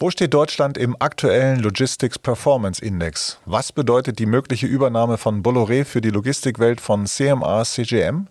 Wo 0.00 0.10
steht 0.10 0.32
Deutschland 0.32 0.78
im 0.78 0.94
aktuellen 1.00 1.58
Logistics 1.58 2.20
Performance 2.20 2.80
Index? 2.80 3.40
Was 3.46 3.72
bedeutet 3.72 4.20
die 4.20 4.26
mögliche 4.26 4.68
Übernahme 4.68 5.18
von 5.18 5.42
Bolloré 5.42 5.84
für 5.84 6.00
die 6.00 6.10
Logistikwelt 6.10 6.80
von 6.80 7.06
CMA 7.06 7.64
CGM? 7.64 8.28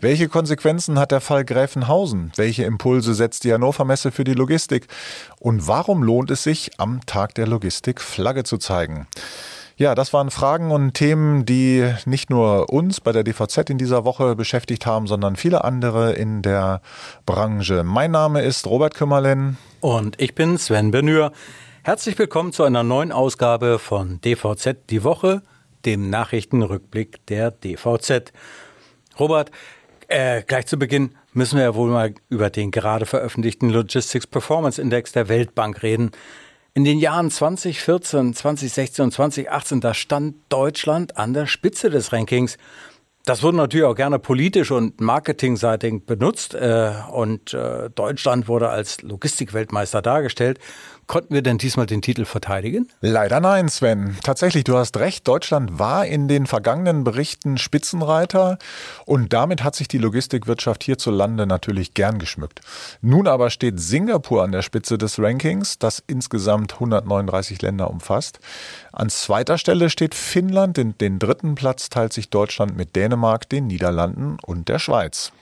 Welche 0.00 0.28
Konsequenzen 0.28 0.98
hat 0.98 1.12
der 1.12 1.20
Fall 1.20 1.44
Gräfenhausen? 1.44 2.32
Welche 2.34 2.64
Impulse 2.64 3.14
setzt 3.14 3.44
die 3.44 3.52
Hannover 3.52 3.84
Messe 3.84 4.10
für 4.10 4.24
die 4.24 4.34
Logistik? 4.34 4.88
Und 5.38 5.68
warum 5.68 6.02
lohnt 6.02 6.32
es 6.32 6.42
sich, 6.42 6.72
am 6.78 7.06
Tag 7.06 7.32
der 7.36 7.46
Logistik 7.46 8.00
Flagge 8.00 8.42
zu 8.42 8.58
zeigen? 8.58 9.06
Ja, 9.78 9.94
das 9.94 10.12
waren 10.12 10.32
Fragen 10.32 10.72
und 10.72 10.94
Themen, 10.94 11.46
die 11.46 11.88
nicht 12.04 12.30
nur 12.30 12.68
uns 12.68 13.00
bei 13.00 13.12
der 13.12 13.22
DVZ 13.22 13.70
in 13.70 13.78
dieser 13.78 14.04
Woche 14.04 14.34
beschäftigt 14.34 14.86
haben, 14.86 15.06
sondern 15.06 15.36
viele 15.36 15.62
andere 15.62 16.14
in 16.14 16.42
der 16.42 16.82
Branche. 17.26 17.84
Mein 17.84 18.10
Name 18.10 18.42
ist 18.42 18.66
Robert 18.66 18.94
Kümmerlen. 18.94 19.56
Und 19.78 20.20
ich 20.20 20.34
bin 20.34 20.58
Sven 20.58 20.90
Benür. 20.90 21.30
Herzlich 21.84 22.18
willkommen 22.18 22.52
zu 22.52 22.64
einer 22.64 22.82
neuen 22.82 23.12
Ausgabe 23.12 23.78
von 23.78 24.20
DVZ 24.20 24.90
die 24.90 25.04
Woche, 25.04 25.42
dem 25.84 26.10
Nachrichtenrückblick 26.10 27.24
der 27.26 27.52
DVZ. 27.52 28.32
Robert, 29.20 29.52
äh, 30.08 30.42
gleich 30.42 30.66
zu 30.66 30.76
Beginn 30.76 31.14
müssen 31.34 31.56
wir 31.56 31.62
ja 31.62 31.74
wohl 31.76 31.90
mal 31.90 32.14
über 32.28 32.50
den 32.50 32.72
gerade 32.72 33.06
veröffentlichten 33.06 33.70
Logistics 33.70 34.26
Performance 34.26 34.82
Index 34.82 35.12
der 35.12 35.28
Weltbank 35.28 35.84
reden. 35.84 36.10
In 36.78 36.84
den 36.84 37.00
Jahren 37.00 37.28
2014, 37.28 38.34
2016 38.34 39.06
und 39.06 39.10
2018, 39.10 39.80
da 39.80 39.94
stand 39.94 40.36
Deutschland 40.48 41.16
an 41.16 41.34
der 41.34 41.48
Spitze 41.48 41.90
des 41.90 42.12
Rankings. 42.12 42.56
Das 43.24 43.42
wurde 43.42 43.56
natürlich 43.56 43.84
auch 43.84 43.96
gerne 43.96 44.20
politisch 44.20 44.70
und 44.70 45.00
marketingseitig 45.00 46.06
benutzt 46.06 46.54
äh, 46.54 46.92
und 47.10 47.52
äh, 47.52 47.90
Deutschland 47.90 48.46
wurde 48.46 48.68
als 48.68 49.02
Logistikweltmeister 49.02 50.02
dargestellt. 50.02 50.60
Konnten 51.08 51.32
wir 51.32 51.40
denn 51.40 51.56
diesmal 51.56 51.86
den 51.86 52.02
Titel 52.02 52.26
verteidigen? 52.26 52.86
Leider 53.00 53.40
nein, 53.40 53.70
Sven. 53.70 54.18
Tatsächlich, 54.22 54.64
du 54.64 54.76
hast 54.76 54.98
recht. 54.98 55.26
Deutschland 55.26 55.78
war 55.78 56.04
in 56.04 56.28
den 56.28 56.46
vergangenen 56.46 57.02
Berichten 57.02 57.56
Spitzenreiter 57.56 58.58
und 59.06 59.32
damit 59.32 59.64
hat 59.64 59.74
sich 59.74 59.88
die 59.88 59.96
Logistikwirtschaft 59.96 60.84
hierzulande 60.84 61.46
natürlich 61.46 61.94
gern 61.94 62.18
geschmückt. 62.18 62.60
Nun 63.00 63.26
aber 63.26 63.48
steht 63.48 63.80
Singapur 63.80 64.44
an 64.44 64.52
der 64.52 64.60
Spitze 64.60 64.98
des 64.98 65.18
Rankings, 65.18 65.78
das 65.78 66.02
insgesamt 66.06 66.74
139 66.74 67.62
Länder 67.62 67.88
umfasst. 67.88 68.38
An 68.92 69.08
zweiter 69.08 69.56
Stelle 69.56 69.88
steht 69.88 70.14
Finnland. 70.14 70.76
Den, 70.76 70.98
den 70.98 71.18
dritten 71.18 71.54
Platz 71.54 71.88
teilt 71.88 72.12
sich 72.12 72.28
Deutschland 72.28 72.76
mit 72.76 72.96
Dänemark, 72.96 73.48
den 73.48 73.66
Niederlanden 73.66 74.36
und 74.44 74.68
der 74.68 74.78
Schweiz. 74.78 75.32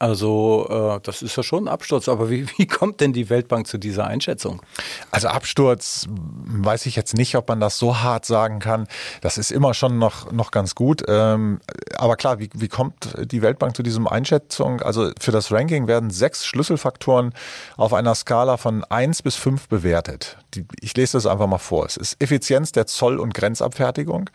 Also 0.00 0.66
äh, 0.70 1.00
das 1.02 1.20
ist 1.20 1.36
ja 1.36 1.42
schon 1.42 1.64
ein 1.64 1.68
Absturz, 1.68 2.08
aber 2.08 2.30
wie, 2.30 2.48
wie 2.56 2.66
kommt 2.66 3.02
denn 3.02 3.12
die 3.12 3.28
Weltbank 3.28 3.66
zu 3.66 3.76
dieser 3.76 4.06
Einschätzung? 4.06 4.62
Also 5.10 5.28
Absturz 5.28 6.06
weiß 6.08 6.86
ich 6.86 6.96
jetzt 6.96 7.14
nicht, 7.14 7.36
ob 7.36 7.46
man 7.50 7.60
das 7.60 7.76
so 7.76 7.98
hart 7.98 8.24
sagen 8.24 8.60
kann. 8.60 8.88
Das 9.20 9.36
ist 9.36 9.52
immer 9.52 9.74
schon 9.74 9.98
noch, 9.98 10.32
noch 10.32 10.52
ganz 10.52 10.74
gut. 10.74 11.04
Ähm, 11.06 11.60
aber 11.96 12.16
klar, 12.16 12.38
wie, 12.38 12.48
wie 12.54 12.68
kommt 12.68 13.14
die 13.30 13.42
Weltbank 13.42 13.76
zu 13.76 13.82
diesem 13.82 14.08
Einschätzung? 14.08 14.80
Also 14.80 15.10
für 15.20 15.32
das 15.32 15.52
Ranking 15.52 15.86
werden 15.86 16.08
sechs 16.08 16.46
Schlüsselfaktoren 16.46 17.34
auf 17.76 17.92
einer 17.92 18.14
Skala 18.14 18.56
von 18.56 18.84
eins 18.84 19.20
bis 19.20 19.36
fünf 19.36 19.68
bewertet. 19.68 20.38
Die, 20.54 20.64
ich 20.80 20.96
lese 20.96 21.18
das 21.18 21.26
einfach 21.26 21.46
mal 21.46 21.58
vor. 21.58 21.84
Es 21.84 21.98
ist 21.98 22.16
Effizienz 22.22 22.72
der 22.72 22.86
Zoll- 22.86 23.18
und 23.18 23.34
Grenzabfertigung. 23.34 24.30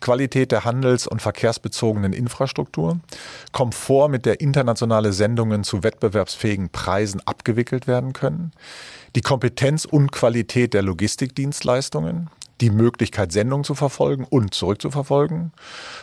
Qualität 0.00 0.50
der 0.50 0.64
handels- 0.64 1.06
und 1.06 1.22
verkehrsbezogenen 1.22 2.12
Infrastruktur, 2.12 2.98
Komfort 3.52 4.08
mit 4.08 4.26
der 4.26 4.40
internationalen 4.40 5.03
internationale 5.04 5.12
Sendungen 5.12 5.64
zu 5.64 5.82
wettbewerbsfähigen 5.82 6.70
Preisen 6.70 7.20
abgewickelt 7.26 7.86
werden 7.86 8.12
können, 8.12 8.52
die 9.14 9.20
Kompetenz 9.20 9.84
und 9.84 10.12
Qualität 10.12 10.74
der 10.74 10.82
Logistikdienstleistungen, 10.82 12.30
die 12.60 12.70
Möglichkeit, 12.70 13.32
Sendungen 13.32 13.64
zu 13.64 13.74
verfolgen 13.74 14.24
und 14.24 14.54
zurückzuverfolgen, 14.54 15.52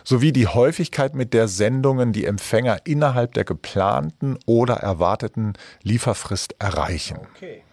sowie 0.03 0.31
die 0.31 0.47
Häufigkeit, 0.47 1.15
mit 1.15 1.33
der 1.33 1.47
Sendungen 1.47 2.13
die 2.13 2.25
Empfänger 2.25 2.79
innerhalb 2.85 3.33
der 3.33 3.45
geplanten 3.45 4.37
oder 4.45 4.75
erwarteten 4.75 5.53
Lieferfrist 5.81 6.55
erreichen. 6.59 7.17
Okay. 7.35 7.63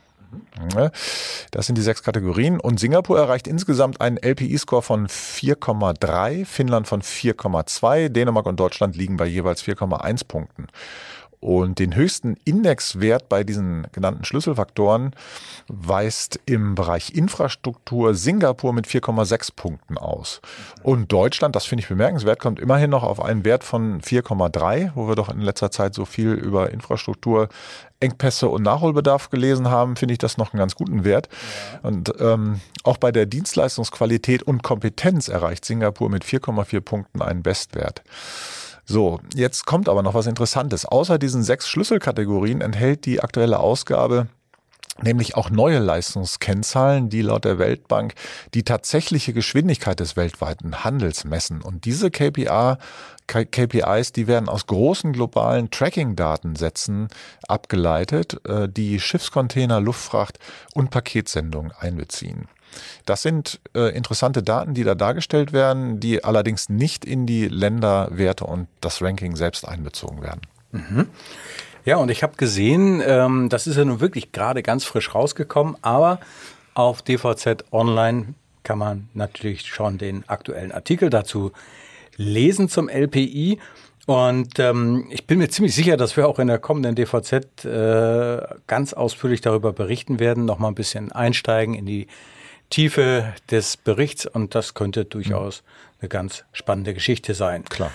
Das 1.50 1.66
sind 1.66 1.78
die 1.78 1.82
sechs 1.82 2.02
Kategorien. 2.02 2.60
Und 2.60 2.78
Singapur 2.78 3.18
erreicht 3.18 3.46
insgesamt 3.46 4.00
einen 4.00 4.18
LPI-Score 4.18 4.82
von 4.82 5.06
4,3, 5.06 6.44
Finnland 6.44 6.86
von 6.86 7.00
4,2, 7.02 8.10
Dänemark 8.10 8.46
und 8.46 8.60
Deutschland 8.60 8.96
liegen 8.96 9.16
bei 9.16 9.26
jeweils 9.26 9.64
4,1 9.64 10.26
Punkten. 10.26 10.66
Und 11.40 11.78
den 11.78 11.94
höchsten 11.94 12.36
Indexwert 12.44 13.28
bei 13.28 13.44
diesen 13.44 13.86
genannten 13.92 14.24
Schlüsselfaktoren 14.24 15.14
weist 15.68 16.40
im 16.46 16.74
Bereich 16.74 17.14
Infrastruktur 17.14 18.14
Singapur 18.14 18.72
mit 18.72 18.86
4,6 18.86 19.54
Punkten 19.54 19.98
aus. 19.98 20.40
Und 20.82 21.12
Deutschland, 21.12 21.54
das 21.54 21.64
finde 21.64 21.82
ich 21.82 21.88
bemerkenswert, 21.88 22.40
kommt 22.40 22.58
immerhin 22.58 22.90
noch 22.90 23.04
auf 23.04 23.22
einen 23.22 23.44
Wert 23.44 23.62
von 23.62 24.00
4,3, 24.00 24.92
wo 24.94 25.06
wir 25.06 25.14
doch 25.14 25.28
in 25.28 25.40
letzter 25.40 25.70
Zeit 25.70 25.94
so 25.94 26.04
viel 26.04 26.32
über 26.32 26.70
Infrastruktur 26.70 27.48
Engpässe 28.00 28.48
und 28.48 28.62
Nachholbedarf 28.62 29.30
gelesen 29.30 29.70
haben, 29.70 29.96
finde 29.96 30.12
ich 30.12 30.18
das 30.18 30.38
noch 30.38 30.52
einen 30.52 30.58
ganz 30.58 30.74
guten 30.76 31.04
Wert. 31.04 31.28
Und 31.82 32.12
ähm, 32.20 32.60
auch 32.84 32.96
bei 32.96 33.10
der 33.10 33.26
Dienstleistungsqualität 33.26 34.42
und 34.42 34.62
Kompetenz 34.62 35.28
erreicht 35.28 35.64
Singapur 35.64 36.08
mit 36.08 36.24
4,4 36.24 36.80
Punkten 36.80 37.22
einen 37.22 37.42
Bestwert. 37.42 38.02
So, 38.90 39.20
jetzt 39.34 39.66
kommt 39.66 39.90
aber 39.90 40.02
noch 40.02 40.14
was 40.14 40.26
Interessantes. 40.26 40.86
Außer 40.86 41.18
diesen 41.18 41.42
sechs 41.42 41.68
Schlüsselkategorien 41.68 42.62
enthält 42.62 43.04
die 43.04 43.20
aktuelle 43.20 43.60
Ausgabe 43.60 44.28
nämlich 45.02 45.36
auch 45.36 45.50
neue 45.50 45.78
Leistungskennzahlen, 45.78 47.08
die 47.08 47.22
laut 47.22 47.44
der 47.44 47.58
Weltbank 47.58 48.14
die 48.54 48.64
tatsächliche 48.64 49.32
Geschwindigkeit 49.32 50.00
des 50.00 50.16
weltweiten 50.16 50.82
Handels 50.82 51.24
messen. 51.24 51.62
Und 51.62 51.84
diese 51.84 52.10
KPI, 52.10 52.74
KPIs, 53.28 54.12
die 54.12 54.26
werden 54.26 54.48
aus 54.48 54.66
großen 54.66 55.12
globalen 55.12 55.70
Tracking-Datensätzen 55.70 57.08
abgeleitet, 57.46 58.40
äh, 58.48 58.68
die 58.68 58.98
Schiffscontainer, 58.98 59.80
Luftfracht 59.80 60.38
und 60.74 60.90
Paketsendungen 60.90 61.72
einbeziehen. 61.78 62.48
Das 63.06 63.22
sind 63.22 63.60
äh, 63.74 63.94
interessante 63.96 64.42
Daten, 64.42 64.74
die 64.74 64.84
da 64.84 64.94
dargestellt 64.94 65.52
werden, 65.52 66.00
die 66.00 66.24
allerdings 66.24 66.68
nicht 66.68 67.04
in 67.04 67.26
die 67.26 67.48
Länderwerte 67.48 68.44
und 68.44 68.68
das 68.80 69.02
Ranking 69.02 69.36
selbst 69.36 69.66
einbezogen 69.66 70.22
werden. 70.22 70.40
Mhm. 70.72 71.08
Ja, 71.84 71.96
und 71.96 72.10
ich 72.10 72.22
habe 72.22 72.36
gesehen, 72.36 73.02
ähm, 73.04 73.48
das 73.48 73.66
ist 73.66 73.76
ja 73.76 73.84
nun 73.84 74.00
wirklich 74.00 74.32
gerade 74.32 74.62
ganz 74.62 74.84
frisch 74.84 75.14
rausgekommen, 75.14 75.76
aber 75.82 76.20
auf 76.74 77.02
DVZ 77.02 77.64
Online 77.72 78.34
kann 78.62 78.78
man 78.78 79.08
natürlich 79.14 79.66
schon 79.66 79.96
den 79.96 80.28
aktuellen 80.28 80.72
Artikel 80.72 81.08
dazu 81.08 81.52
lesen 82.16 82.68
zum 82.68 82.90
LPI. 82.90 83.58
Und 84.06 84.58
ähm, 84.58 85.06
ich 85.10 85.26
bin 85.26 85.38
mir 85.38 85.48
ziemlich 85.48 85.74
sicher, 85.74 85.96
dass 85.96 86.16
wir 86.16 86.28
auch 86.28 86.38
in 86.38 86.48
der 86.48 86.58
kommenden 86.58 86.94
DVZ 86.94 87.64
äh, 87.64 88.42
ganz 88.66 88.92
ausführlich 88.92 89.40
darüber 89.40 89.72
berichten 89.72 90.18
werden, 90.18 90.44
nochmal 90.44 90.70
ein 90.70 90.74
bisschen 90.74 91.12
einsteigen 91.12 91.74
in 91.74 91.86
die 91.86 92.06
Tiefe 92.70 93.34
des 93.50 93.76
Berichts 93.76 94.26
und 94.26 94.54
das 94.54 94.74
könnte 94.74 95.04
durchaus 95.04 95.62
eine 96.00 96.08
ganz 96.08 96.44
spannende 96.52 96.94
Geschichte 96.94 97.34
sein. 97.34 97.64
Klar. 97.64 97.90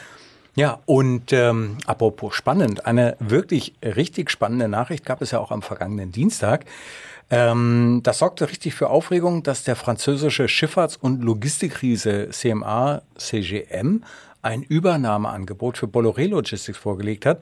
Ja, 0.55 0.79
und 0.85 1.33
ähm, 1.33 1.77
apropos 1.87 2.35
spannend, 2.35 2.85
eine 2.85 3.17
wirklich 3.19 3.73
richtig 3.81 4.29
spannende 4.29 4.67
Nachricht 4.67 5.03
gab 5.05 5.21
es 5.21 5.31
ja 5.31 5.39
auch 5.39 5.51
am 5.51 5.63
vergangenen 5.63 6.11
Dienstag. 6.11 6.65
Ähm, 7.31 8.01
das 8.03 8.19
sorgte 8.19 8.47
richtig 8.49 8.75
für 8.75 8.89
Aufregung, 8.89 9.41
dass 9.41 9.63
der 9.63 9.75
französische 9.75 10.47
Schifffahrts- 10.47 10.97
und 10.99 11.23
Logistikriese 11.23 12.29
CMA 12.29 13.01
CGM 13.15 14.03
ein 14.43 14.61
Übernahmeangebot 14.61 15.77
für 15.77 15.87
Bolloré 15.87 16.27
Logistics 16.27 16.77
vorgelegt 16.77 17.25
hat. 17.25 17.39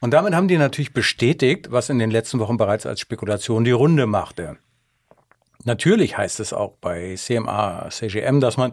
Und 0.00 0.12
damit 0.12 0.34
haben 0.34 0.48
die 0.48 0.58
natürlich 0.58 0.92
bestätigt, 0.92 1.70
was 1.70 1.88
in 1.88 1.98
den 1.98 2.10
letzten 2.10 2.38
Wochen 2.38 2.56
bereits 2.56 2.84
als 2.84 3.00
Spekulation 3.00 3.64
die 3.64 3.70
Runde 3.70 4.06
machte. 4.06 4.58
Natürlich 5.68 6.16
heißt 6.16 6.40
es 6.40 6.54
auch 6.54 6.72
bei 6.80 7.14
CMA, 7.14 7.90
CGM, 7.90 8.40
dass 8.40 8.56
man 8.56 8.72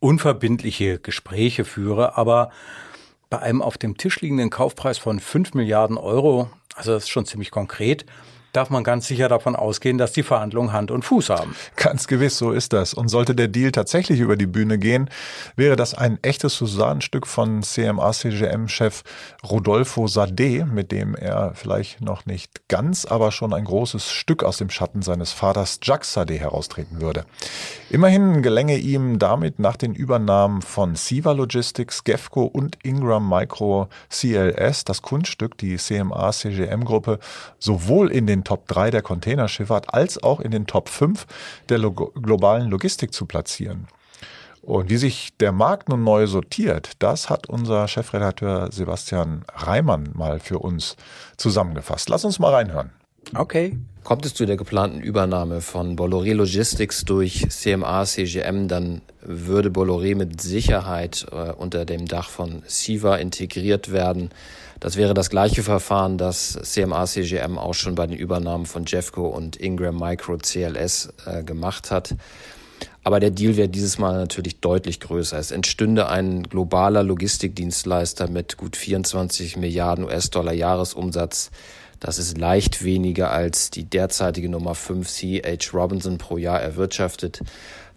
unverbindliche 0.00 0.98
Gespräche 0.98 1.64
führe, 1.64 2.18
aber 2.18 2.50
bei 3.30 3.38
einem 3.38 3.62
auf 3.62 3.78
dem 3.78 3.96
Tisch 3.96 4.20
liegenden 4.20 4.50
Kaufpreis 4.50 4.98
von 4.98 5.18
5 5.18 5.54
Milliarden 5.54 5.96
Euro, 5.96 6.50
also 6.74 6.92
das 6.92 7.04
ist 7.04 7.08
schon 7.08 7.24
ziemlich 7.24 7.50
konkret, 7.50 8.04
darf 8.56 8.70
man 8.70 8.84
ganz 8.84 9.06
sicher 9.06 9.28
davon 9.28 9.54
ausgehen, 9.54 9.98
dass 9.98 10.12
die 10.12 10.22
Verhandlungen 10.22 10.72
Hand 10.72 10.90
und 10.90 11.04
Fuß 11.04 11.30
haben. 11.30 11.54
Ganz 11.76 12.06
gewiss, 12.06 12.38
so 12.38 12.52
ist 12.52 12.72
das. 12.72 12.94
Und 12.94 13.08
sollte 13.08 13.34
der 13.34 13.48
Deal 13.48 13.70
tatsächlich 13.70 14.20
über 14.20 14.36
die 14.36 14.46
Bühne 14.46 14.78
gehen, 14.78 15.10
wäre 15.56 15.76
das 15.76 15.94
ein 15.94 16.18
echtes 16.22 16.56
Susanenstück 16.56 17.26
von 17.26 17.62
CMA-CGM-Chef 17.62 19.02
Rodolfo 19.44 20.06
Sade, 20.06 20.64
mit 20.64 20.90
dem 20.90 21.14
er 21.14 21.52
vielleicht 21.54 22.00
noch 22.00 22.24
nicht 22.24 22.68
ganz, 22.68 23.04
aber 23.04 23.30
schon 23.30 23.52
ein 23.52 23.64
großes 23.64 24.10
Stück 24.10 24.42
aus 24.42 24.56
dem 24.56 24.70
Schatten 24.70 25.02
seines 25.02 25.32
Vaters 25.32 25.78
Jacques 25.82 26.12
Sade 26.12 26.34
heraustreten 26.34 27.00
würde. 27.00 27.26
Immerhin 27.90 28.42
gelänge 28.42 28.78
ihm 28.78 29.18
damit 29.18 29.58
nach 29.58 29.76
den 29.76 29.94
Übernahmen 29.94 30.62
von 30.62 30.94
Siva 30.94 31.32
Logistics, 31.32 32.04
Gefco 32.04 32.44
und 32.44 32.78
Ingram 32.82 33.28
Micro 33.28 33.88
CLS 34.08 34.84
das 34.84 35.02
Kunststück, 35.02 35.58
die 35.58 35.76
CMA-CGM-Gruppe, 35.76 37.18
sowohl 37.58 38.10
in 38.10 38.26
den 38.26 38.44
Top 38.46 38.66
3 38.68 38.90
der 38.90 39.02
Containerschifffahrt 39.02 39.92
als 39.92 40.22
auch 40.22 40.40
in 40.40 40.52
den 40.52 40.66
Top 40.66 40.88
5 40.88 41.26
der 41.68 41.78
globalen 41.80 42.70
Logistik 42.70 43.12
zu 43.12 43.26
platzieren. 43.26 43.88
Und 44.62 44.88
wie 44.88 44.96
sich 44.96 45.36
der 45.38 45.52
Markt 45.52 45.88
nun 45.88 46.02
neu 46.02 46.26
sortiert, 46.26 46.92
das 47.00 47.28
hat 47.28 47.48
unser 47.48 47.86
Chefredakteur 47.86 48.70
Sebastian 48.72 49.44
Reimann 49.54 50.10
mal 50.14 50.40
für 50.40 50.58
uns 50.58 50.96
zusammengefasst. 51.36 52.08
Lass 52.08 52.24
uns 52.24 52.38
mal 52.38 52.52
reinhören. 52.52 52.90
Okay. 53.34 53.76
Kommt 54.02 54.24
es 54.24 54.34
zu 54.34 54.46
der 54.46 54.56
geplanten 54.56 55.00
Übernahme 55.00 55.60
von 55.60 55.96
Bolloré 55.96 56.32
Logistics 56.32 57.04
durch 57.04 57.48
CMA 57.48 58.04
CGM, 58.04 58.68
dann 58.68 59.02
würde 59.20 59.68
Bolloré 59.68 60.14
mit 60.14 60.40
Sicherheit 60.40 61.26
äh, 61.32 61.50
unter 61.52 61.84
dem 61.84 62.06
Dach 62.06 62.28
von 62.28 62.62
Siva 62.66 63.16
integriert 63.16 63.90
werden. 63.90 64.30
Das 64.80 64.96
wäre 64.96 65.14
das 65.14 65.30
gleiche 65.30 65.62
Verfahren, 65.62 66.18
das 66.18 66.58
CMA 66.62 67.06
CGM 67.06 67.58
auch 67.58 67.74
schon 67.74 67.94
bei 67.94 68.06
den 68.06 68.16
Übernahmen 68.16 68.66
von 68.66 68.84
Jeffco 68.86 69.26
und 69.26 69.56
Ingram 69.56 69.98
Micro 69.98 70.36
CLS 70.36 71.12
äh, 71.24 71.42
gemacht 71.42 71.90
hat. 71.90 72.14
Aber 73.02 73.20
der 73.20 73.30
Deal 73.30 73.56
wäre 73.56 73.68
dieses 73.68 73.98
Mal 73.98 74.14
natürlich 74.14 74.60
deutlich 74.60 74.98
größer. 75.00 75.38
Es 75.38 75.52
entstünde 75.52 76.08
ein 76.08 76.42
globaler 76.42 77.04
Logistikdienstleister 77.04 78.28
mit 78.28 78.56
gut 78.56 78.76
24 78.76 79.56
Milliarden 79.56 80.04
US-Dollar 80.04 80.52
Jahresumsatz. 80.52 81.50
Das 82.00 82.18
ist 82.18 82.36
leicht 82.36 82.84
weniger 82.84 83.30
als 83.30 83.70
die 83.70 83.84
derzeitige 83.84 84.48
Nummer 84.48 84.74
5 84.74 85.08
CH 85.08 85.72
Robinson 85.72 86.18
pro 86.18 86.36
Jahr 86.36 86.60
erwirtschaftet. 86.60 87.42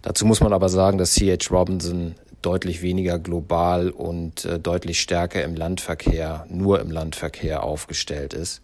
Dazu 0.00 0.24
muss 0.24 0.40
man 0.40 0.52
aber 0.52 0.68
sagen, 0.68 0.96
dass 0.96 1.14
CH 1.14 1.50
Robinson 1.50 2.14
deutlich 2.42 2.82
weniger 2.82 3.18
global 3.18 3.90
und 3.90 4.44
äh, 4.44 4.58
deutlich 4.58 5.00
stärker 5.00 5.42
im 5.44 5.54
Landverkehr, 5.54 6.46
nur 6.48 6.80
im 6.80 6.90
Landverkehr 6.90 7.62
aufgestellt 7.62 8.34
ist. 8.34 8.62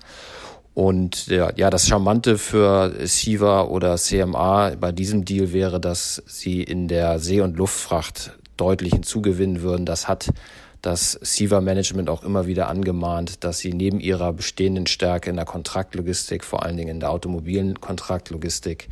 Und 0.75 1.29
ja, 1.29 1.53
ja, 1.57 1.71
das 1.71 1.89
Charmante 1.89 2.37
für 2.37 2.93
Siva 3.07 3.63
oder 3.63 3.97
CMA 3.97 4.75
bei 4.79 4.93
diesem 4.93 5.25
Deal 5.25 5.55
wäre, 5.55 5.81
dass 5.81 6.23
sie 6.27 6.63
in 6.63 6.87
der 6.87 7.19
See- 7.19 7.41
und 7.41 7.57
Luftfracht 7.57 8.33
deutlich 8.59 8.93
hinzugewinnen 8.93 9.63
würden. 9.63 9.87
Das 9.87 10.07
hat 10.07 10.29
das 10.83 11.19
Siva 11.23 11.61
Management 11.61 12.11
auch 12.11 12.23
immer 12.23 12.47
wieder 12.47 12.69
angemahnt, 12.69 13.43
dass 13.43 13.59
sie 13.59 13.73
neben 13.73 14.01
ihrer 14.01 14.33
bestehenden 14.33 14.87
Stärke 14.87 15.31
in 15.31 15.37
der 15.37 15.45
Kontraktlogistik, 15.45 16.45
vor 16.45 16.63
allen 16.63 16.77
Dingen 16.77 16.91
in 16.91 17.01
der 17.01 17.11
automobilen 17.11 17.81
Kontraktlogistik, 17.81 18.89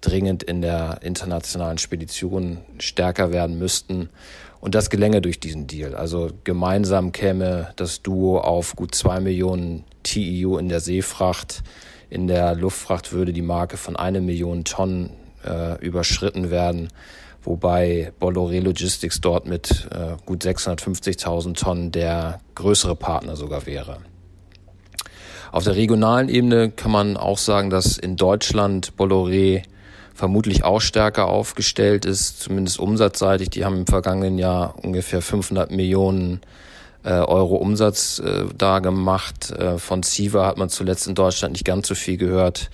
dringend 0.00 0.42
in 0.42 0.62
der 0.62 1.00
internationalen 1.02 1.78
Spedition 1.78 2.58
stärker 2.78 3.32
werden 3.32 3.58
müssten. 3.58 4.08
Und 4.60 4.74
das 4.74 4.90
gelänge 4.90 5.22
durch 5.22 5.40
diesen 5.40 5.66
Deal. 5.66 5.94
Also 5.94 6.30
gemeinsam 6.44 7.12
käme 7.12 7.72
das 7.76 8.02
Duo 8.02 8.38
auf 8.38 8.76
gut 8.76 8.94
zwei 8.94 9.18
Millionen 9.20 9.84
TEU 10.02 10.58
in 10.58 10.68
der 10.68 10.80
Seefracht. 10.80 11.62
In 12.10 12.26
der 12.26 12.54
Luftfracht 12.54 13.12
würde 13.12 13.32
die 13.32 13.42
Marke 13.42 13.76
von 13.76 13.96
eine 13.96 14.20
Million 14.20 14.64
Tonnen 14.64 15.10
äh, 15.44 15.78
überschritten 15.84 16.50
werden, 16.50 16.88
wobei 17.42 18.12
Bolloré 18.20 18.60
Logistics 18.60 19.20
dort 19.20 19.46
mit 19.46 19.88
äh, 19.92 20.16
gut 20.26 20.44
650.000 20.44 21.54
Tonnen 21.54 21.92
der 21.92 22.40
größere 22.54 22.96
Partner 22.96 23.36
sogar 23.36 23.64
wäre. 23.64 23.98
Auf 25.52 25.64
der 25.64 25.76
regionalen 25.76 26.28
Ebene 26.28 26.70
kann 26.70 26.92
man 26.92 27.16
auch 27.16 27.38
sagen, 27.38 27.70
dass 27.70 27.98
in 27.98 28.16
Deutschland 28.16 28.92
Bolloré 28.96 29.62
vermutlich 30.14 30.64
auch 30.64 30.80
stärker 30.80 31.28
aufgestellt 31.28 32.04
ist, 32.04 32.40
zumindest 32.40 32.78
umsatzseitig. 32.78 33.50
Die 33.50 33.64
haben 33.64 33.78
im 33.78 33.86
vergangenen 33.86 34.38
Jahr 34.38 34.74
ungefähr 34.82 35.22
500 35.22 35.70
Millionen 35.70 36.40
äh, 37.04 37.12
Euro 37.12 37.56
Umsatz 37.56 38.18
äh, 38.18 38.44
da 38.56 38.80
gemacht. 38.80 39.50
Äh, 39.50 39.78
von 39.78 40.02
Siva 40.02 40.46
hat 40.46 40.58
man 40.58 40.68
zuletzt 40.68 41.06
in 41.06 41.14
Deutschland 41.14 41.52
nicht 41.52 41.64
ganz 41.64 41.88
so 41.88 41.94
viel 41.94 42.16
gehört, 42.16 42.70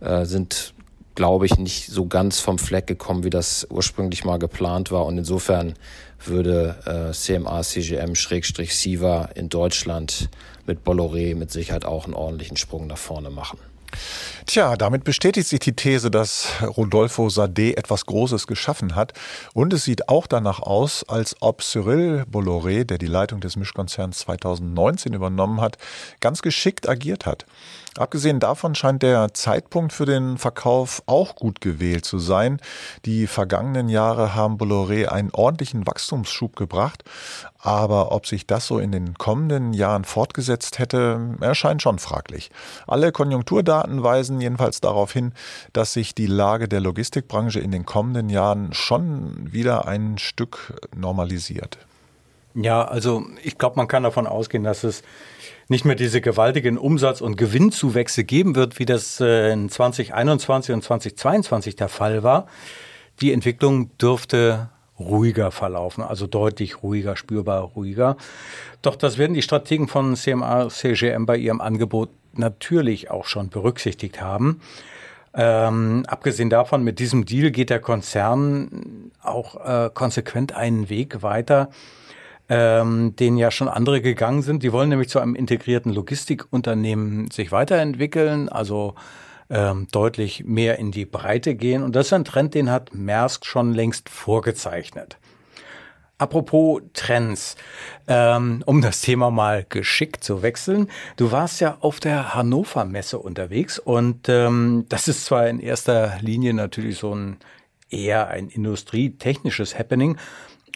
äh, 0.00 0.24
sind 0.24 0.74
glaube 1.16 1.44
ich, 1.44 1.58
nicht 1.58 1.88
so 1.88 2.06
ganz 2.06 2.40
vom 2.40 2.58
Fleck 2.58 2.86
gekommen, 2.86 3.24
wie 3.24 3.30
das 3.30 3.66
ursprünglich 3.68 4.24
mal 4.24 4.38
geplant 4.38 4.90
war. 4.90 5.04
Und 5.04 5.18
insofern 5.18 5.74
würde 6.24 6.76
äh, 6.86 7.12
CMA, 7.12 7.62
CGM, 7.62 8.14
Schrägstrich 8.14 8.74
Siva 8.74 9.28
in 9.34 9.48
Deutschland 9.48 10.30
mit 10.66 10.84
Bolloré 10.84 11.34
mit 11.34 11.50
Sicherheit 11.50 11.84
auch 11.84 12.04
einen 12.04 12.14
ordentlichen 12.14 12.56
Sprung 12.56 12.86
nach 12.86 12.96
vorne 12.96 13.28
machen. 13.28 13.58
Tja, 14.50 14.74
damit 14.74 15.04
bestätigt 15.04 15.46
sich 15.46 15.60
die 15.60 15.76
These, 15.76 16.10
dass 16.10 16.48
Rodolfo 16.76 17.28
Sade 17.28 17.76
etwas 17.76 18.04
Großes 18.04 18.48
geschaffen 18.48 18.96
hat. 18.96 19.12
Und 19.54 19.72
es 19.72 19.84
sieht 19.84 20.08
auch 20.08 20.26
danach 20.26 20.58
aus, 20.58 21.04
als 21.08 21.36
ob 21.38 21.62
Cyril 21.62 22.24
Bolloré, 22.28 22.82
der 22.82 22.98
die 22.98 23.06
Leitung 23.06 23.38
des 23.38 23.54
Mischkonzerns 23.54 24.18
2019 24.18 25.12
übernommen 25.12 25.60
hat, 25.60 25.78
ganz 26.18 26.42
geschickt 26.42 26.88
agiert 26.88 27.26
hat. 27.26 27.46
Abgesehen 27.96 28.38
davon 28.38 28.76
scheint 28.76 29.02
der 29.02 29.34
Zeitpunkt 29.34 29.92
für 29.92 30.06
den 30.06 30.38
Verkauf 30.38 31.02
auch 31.06 31.34
gut 31.34 31.60
gewählt 31.60 32.04
zu 32.04 32.18
sein. 32.18 32.60
Die 33.04 33.26
vergangenen 33.26 33.88
Jahre 33.88 34.34
haben 34.34 34.58
Bolloré 34.58 35.06
einen 35.06 35.30
ordentlichen 35.32 35.86
Wachstumsschub 35.88 36.54
gebracht, 36.54 37.02
aber 37.58 38.12
ob 38.12 38.26
sich 38.26 38.46
das 38.46 38.66
so 38.66 38.78
in 38.78 38.92
den 38.92 39.14
kommenden 39.14 39.72
Jahren 39.72 40.04
fortgesetzt 40.04 40.78
hätte, 40.78 41.36
erscheint 41.40 41.82
schon 41.82 41.98
fraglich. 41.98 42.50
Alle 42.86 43.10
Konjunkturdaten 43.10 44.02
weisen 44.04 44.39
jedenfalls 44.40 44.80
darauf 44.80 45.12
hin, 45.12 45.32
dass 45.72 45.92
sich 45.92 46.14
die 46.14 46.26
Lage 46.26 46.68
der 46.68 46.80
Logistikbranche 46.80 47.60
in 47.60 47.70
den 47.70 47.84
kommenden 47.84 48.28
Jahren 48.28 48.72
schon 48.72 49.52
wieder 49.52 49.86
ein 49.86 50.18
Stück 50.18 50.74
normalisiert. 50.96 51.78
Ja, 52.54 52.84
also 52.84 53.24
ich 53.42 53.58
glaube, 53.58 53.76
man 53.76 53.86
kann 53.88 54.02
davon 54.02 54.26
ausgehen, 54.26 54.64
dass 54.64 54.82
es 54.82 55.02
nicht 55.68 55.84
mehr 55.84 55.94
diese 55.94 56.20
gewaltigen 56.20 56.78
Umsatz- 56.78 57.20
und 57.20 57.36
Gewinnzuwächse 57.36 58.24
geben 58.24 58.56
wird, 58.56 58.80
wie 58.80 58.86
das 58.86 59.20
äh, 59.20 59.52
in 59.52 59.68
2021 59.68 60.74
und 60.74 60.82
2022 60.82 61.76
der 61.76 61.88
Fall 61.88 62.24
war. 62.24 62.46
Die 63.20 63.32
Entwicklung 63.32 63.96
dürfte 63.98 64.70
ruhiger 65.00 65.50
verlaufen, 65.50 66.02
also 66.04 66.26
deutlich 66.26 66.82
ruhiger, 66.82 67.16
spürbar 67.16 67.62
ruhiger. 67.62 68.16
Doch 68.82 68.96
das 68.96 69.18
werden 69.18 69.34
die 69.34 69.42
Strategen 69.42 69.88
von 69.88 70.14
CMA, 70.16 70.68
CGM 70.68 71.26
bei 71.26 71.36
ihrem 71.36 71.60
Angebot 71.60 72.10
natürlich 72.34 73.10
auch 73.10 73.26
schon 73.26 73.48
berücksichtigt 73.48 74.20
haben. 74.20 74.60
Ähm, 75.32 76.04
abgesehen 76.08 76.50
davon, 76.50 76.82
mit 76.82 76.98
diesem 76.98 77.24
Deal 77.24 77.50
geht 77.50 77.70
der 77.70 77.80
Konzern 77.80 79.12
auch 79.22 79.64
äh, 79.64 79.90
konsequent 79.92 80.54
einen 80.56 80.88
Weg 80.90 81.22
weiter, 81.22 81.70
ähm, 82.48 83.14
den 83.14 83.36
ja 83.36 83.52
schon 83.52 83.68
andere 83.68 84.00
gegangen 84.00 84.42
sind. 84.42 84.62
Die 84.62 84.72
wollen 84.72 84.88
nämlich 84.88 85.08
zu 85.08 85.20
einem 85.20 85.36
integrierten 85.36 85.92
Logistikunternehmen 85.92 87.30
sich 87.30 87.52
weiterentwickeln, 87.52 88.48
also 88.48 88.94
ähm, 89.50 89.88
deutlich 89.90 90.44
mehr 90.44 90.78
in 90.78 90.92
die 90.92 91.04
Breite 91.04 91.54
gehen. 91.54 91.82
Und 91.82 91.96
das 91.96 92.06
ist 92.06 92.12
ein 92.12 92.24
Trend, 92.24 92.54
den 92.54 92.70
hat 92.70 92.94
Maersk 92.94 93.44
schon 93.44 93.74
längst 93.74 94.08
vorgezeichnet. 94.08 95.18
Apropos 96.18 96.82
Trends, 96.92 97.56
ähm, 98.06 98.62
um 98.66 98.82
das 98.82 99.00
Thema 99.00 99.30
mal 99.30 99.64
geschickt 99.66 100.22
zu 100.22 100.42
wechseln. 100.42 100.88
Du 101.16 101.32
warst 101.32 101.60
ja 101.60 101.78
auf 101.80 101.98
der 101.98 102.34
Hannover 102.34 102.84
Messe 102.84 103.18
unterwegs 103.18 103.78
und 103.78 104.28
ähm, 104.28 104.84
das 104.90 105.08
ist 105.08 105.24
zwar 105.24 105.48
in 105.48 105.60
erster 105.60 106.18
Linie 106.20 106.52
natürlich 106.52 106.98
so 106.98 107.14
ein 107.14 107.38
eher 107.88 108.28
ein 108.28 108.48
industrietechnisches 108.48 109.78
Happening, 109.78 110.18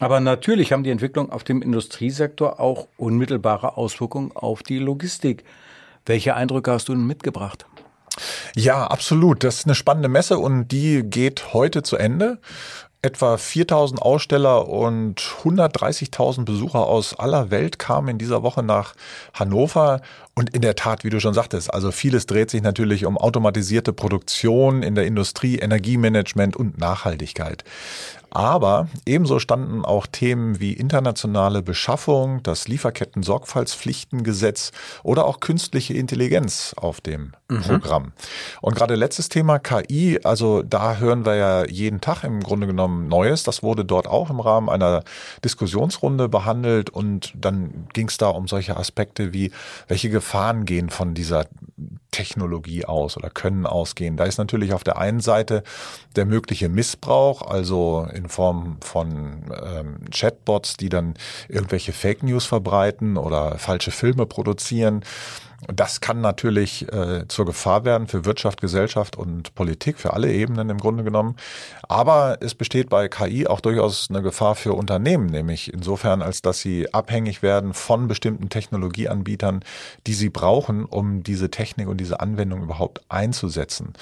aber 0.00 0.18
natürlich 0.18 0.72
haben 0.72 0.82
die 0.82 0.90
Entwicklungen 0.90 1.30
auf 1.30 1.44
dem 1.44 1.60
Industriesektor 1.60 2.58
auch 2.58 2.88
unmittelbare 2.96 3.76
Auswirkungen 3.76 4.32
auf 4.34 4.62
die 4.62 4.78
Logistik. 4.78 5.44
Welche 6.06 6.34
Eindrücke 6.34 6.72
hast 6.72 6.88
du 6.88 6.94
denn 6.94 7.06
mitgebracht? 7.06 7.66
Ja, 8.54 8.86
absolut. 8.86 9.44
Das 9.44 9.56
ist 9.56 9.66
eine 9.66 9.74
spannende 9.74 10.08
Messe 10.08 10.38
und 10.38 10.68
die 10.68 11.02
geht 11.02 11.52
heute 11.52 11.82
zu 11.82 11.96
Ende. 11.96 12.38
Etwa 13.02 13.36
4000 13.36 14.00
Aussteller 14.00 14.66
und 14.66 15.20
130.000 15.20 16.46
Besucher 16.46 16.86
aus 16.86 17.12
aller 17.12 17.50
Welt 17.50 17.78
kamen 17.78 18.08
in 18.08 18.18
dieser 18.18 18.42
Woche 18.42 18.62
nach 18.62 18.94
Hannover. 19.34 20.00
Und 20.34 20.54
in 20.54 20.62
der 20.62 20.74
Tat, 20.74 21.04
wie 21.04 21.10
du 21.10 21.20
schon 21.20 21.34
sagtest, 21.34 21.72
also 21.72 21.92
vieles 21.92 22.24
dreht 22.24 22.50
sich 22.50 22.62
natürlich 22.62 23.04
um 23.04 23.18
automatisierte 23.18 23.92
Produktion 23.92 24.82
in 24.82 24.94
der 24.94 25.04
Industrie, 25.04 25.58
Energiemanagement 25.58 26.56
und 26.56 26.78
Nachhaltigkeit. 26.78 27.62
Aber 28.34 28.88
ebenso 29.06 29.38
standen 29.38 29.84
auch 29.84 30.08
Themen 30.08 30.58
wie 30.58 30.72
internationale 30.72 31.62
Beschaffung, 31.62 32.42
das 32.42 32.66
Lieferketten-Sorgfaltspflichtengesetz 32.66 34.72
oder 35.04 35.26
auch 35.26 35.38
künstliche 35.38 35.94
Intelligenz 35.94 36.74
auf 36.76 37.00
dem 37.00 37.34
mhm. 37.48 37.62
Programm. 37.62 38.10
Und 38.60 38.74
gerade 38.74 38.96
letztes 38.96 39.28
Thema 39.28 39.60
KI, 39.60 40.18
also 40.24 40.64
da 40.64 40.96
hören 40.96 41.24
wir 41.24 41.36
ja 41.36 41.64
jeden 41.64 42.00
Tag 42.00 42.24
im 42.24 42.40
Grunde 42.40 42.66
genommen 42.66 43.06
Neues. 43.06 43.44
Das 43.44 43.62
wurde 43.62 43.84
dort 43.84 44.08
auch 44.08 44.30
im 44.30 44.40
Rahmen 44.40 44.68
einer 44.68 45.04
Diskussionsrunde 45.44 46.28
behandelt 46.28 46.90
und 46.90 47.32
dann 47.36 47.86
ging 47.92 48.08
es 48.08 48.18
da 48.18 48.30
um 48.30 48.48
solche 48.48 48.76
Aspekte 48.76 49.32
wie, 49.32 49.52
welche 49.86 50.10
Gefahren 50.10 50.64
gehen 50.64 50.90
von 50.90 51.14
dieser 51.14 51.46
Technologie 52.14 52.84
aus 52.84 53.16
oder 53.16 53.28
können 53.28 53.66
ausgehen. 53.66 54.16
Da 54.16 54.24
ist 54.24 54.38
natürlich 54.38 54.72
auf 54.72 54.84
der 54.84 54.98
einen 54.98 55.18
Seite 55.18 55.64
der 56.14 56.26
mögliche 56.26 56.68
Missbrauch, 56.68 57.42
also 57.42 58.06
in 58.14 58.28
Form 58.28 58.76
von 58.80 59.52
ähm, 59.64 59.96
Chatbots, 60.12 60.76
die 60.76 60.90
dann 60.90 61.14
irgendwelche 61.48 61.92
Fake 61.92 62.22
News 62.22 62.44
verbreiten 62.44 63.16
oder 63.16 63.58
falsche 63.58 63.90
Filme 63.90 64.26
produzieren. 64.26 65.02
Das 65.68 66.00
kann 66.00 66.20
natürlich 66.20 66.90
äh, 66.92 67.26
zur 67.28 67.46
Gefahr 67.46 67.84
werden 67.84 68.06
für 68.06 68.24
Wirtschaft, 68.24 68.60
Gesellschaft 68.60 69.16
und 69.16 69.54
Politik, 69.54 69.98
für 69.98 70.12
alle 70.12 70.32
Ebenen 70.32 70.70
im 70.70 70.78
Grunde 70.78 71.04
genommen. 71.04 71.36
Aber 71.88 72.38
es 72.40 72.54
besteht 72.54 72.90
bei 72.90 73.08
KI 73.08 73.46
auch 73.46 73.60
durchaus 73.60 74.08
eine 74.10 74.22
Gefahr 74.22 74.54
für 74.54 74.74
Unternehmen, 74.74 75.26
nämlich 75.26 75.72
insofern, 75.72 76.22
als 76.22 76.42
dass 76.42 76.60
sie 76.60 76.92
abhängig 76.92 77.42
werden 77.42 77.74
von 77.74 78.08
bestimmten 78.08 78.48
Technologieanbietern, 78.48 79.64
die 80.06 80.14
sie 80.14 80.30
brauchen, 80.30 80.84
um 80.84 81.22
diese 81.22 81.50
Technik 81.50 81.88
und 81.88 81.98
diese 81.98 82.20
Anwendung 82.20 82.62
überhaupt 82.62 83.00
einzusetzen. 83.08 83.94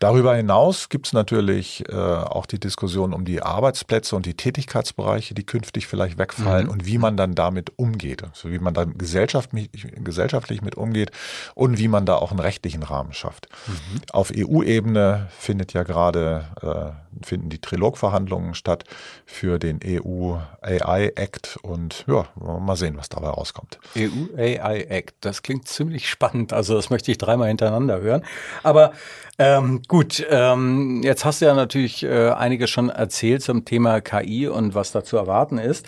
Darüber 0.00 0.34
hinaus 0.34 0.88
gibt 0.88 1.08
es 1.08 1.12
natürlich 1.12 1.84
äh, 1.90 1.94
auch 1.94 2.46
die 2.46 2.58
Diskussion 2.58 3.12
um 3.12 3.26
die 3.26 3.42
Arbeitsplätze 3.42 4.16
und 4.16 4.24
die 4.24 4.32
Tätigkeitsbereiche, 4.32 5.34
die 5.34 5.44
künftig 5.44 5.86
vielleicht 5.86 6.16
wegfallen 6.16 6.66
mhm. 6.66 6.72
und 6.72 6.86
wie 6.86 6.96
man 6.96 7.18
dann 7.18 7.34
damit 7.34 7.78
umgeht, 7.78 8.24
also 8.24 8.50
wie 8.50 8.58
man 8.58 8.72
dann 8.72 8.96
gesellschaftlich, 8.96 9.68
gesellschaftlich 10.02 10.62
mit 10.62 10.74
umgeht 10.74 11.10
und 11.54 11.76
wie 11.76 11.88
man 11.88 12.06
da 12.06 12.16
auch 12.16 12.30
einen 12.30 12.40
rechtlichen 12.40 12.82
Rahmen 12.82 13.12
schafft. 13.12 13.48
Mhm. 13.66 14.00
Auf 14.10 14.32
EU-Ebene 14.34 15.28
findet 15.38 15.74
ja 15.74 15.82
gerade 15.82 16.46
äh, 16.62 17.10
finden 17.22 17.50
die 17.50 17.60
Trilogverhandlungen 17.60 18.54
statt 18.54 18.84
für 19.26 19.58
den 19.58 19.80
EU 19.84 20.36
AI 20.62 21.12
Act 21.16 21.58
und 21.62 22.04
ja, 22.06 22.26
mal 22.36 22.76
sehen, 22.76 22.96
was 22.96 23.08
dabei 23.08 23.28
rauskommt. 23.28 23.78
EU 23.96 24.36
AI 24.36 24.82
Act, 24.88 25.16
das 25.20 25.42
klingt 25.42 25.68
ziemlich 25.68 26.08
spannend. 26.08 26.52
Also 26.52 26.74
das 26.74 26.90
möchte 26.90 27.10
ich 27.10 27.18
dreimal 27.18 27.48
hintereinander 27.48 28.00
hören. 28.00 28.22
Aber 28.62 28.92
ähm, 29.38 29.82
gut, 29.90 30.24
ähm, 30.30 31.02
jetzt 31.02 31.24
hast 31.24 31.40
du 31.40 31.46
ja 31.46 31.54
natürlich 31.54 32.04
äh, 32.04 32.30
einiges 32.30 32.70
schon 32.70 32.90
erzählt 32.90 33.42
zum 33.42 33.64
Thema 33.64 34.00
KI 34.00 34.46
und 34.46 34.76
was 34.76 34.92
da 34.92 35.02
zu 35.02 35.16
erwarten 35.16 35.58
ist. 35.58 35.84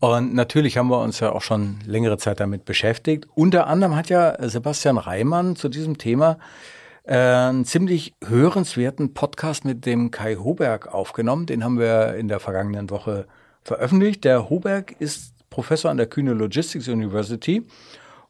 Und 0.00 0.34
natürlich 0.34 0.76
haben 0.76 0.88
wir 0.88 1.00
uns 1.00 1.20
ja 1.20 1.30
auch 1.30 1.42
schon 1.42 1.78
längere 1.86 2.18
Zeit 2.18 2.40
damit 2.40 2.64
beschäftigt. 2.64 3.28
Unter 3.36 3.68
anderem 3.68 3.94
hat 3.94 4.08
ja 4.08 4.36
Sebastian 4.48 4.98
Reimann 4.98 5.54
zu 5.54 5.68
diesem 5.68 5.96
Thema 5.96 6.38
äh, 7.04 7.16
einen 7.16 7.64
ziemlich 7.64 8.14
hörenswerten 8.26 9.14
Podcast 9.14 9.64
mit 9.64 9.86
dem 9.86 10.10
Kai 10.10 10.34
Hoberg 10.34 10.92
aufgenommen. 10.92 11.46
Den 11.46 11.62
haben 11.62 11.78
wir 11.78 12.16
in 12.16 12.26
der 12.26 12.40
vergangenen 12.40 12.90
Woche 12.90 13.28
veröffentlicht. 13.62 14.24
Der 14.24 14.50
Hoberg 14.50 14.96
ist 14.98 15.34
Professor 15.50 15.92
an 15.92 15.98
der 15.98 16.06
Kühne 16.08 16.32
Logistics 16.32 16.88
University 16.88 17.62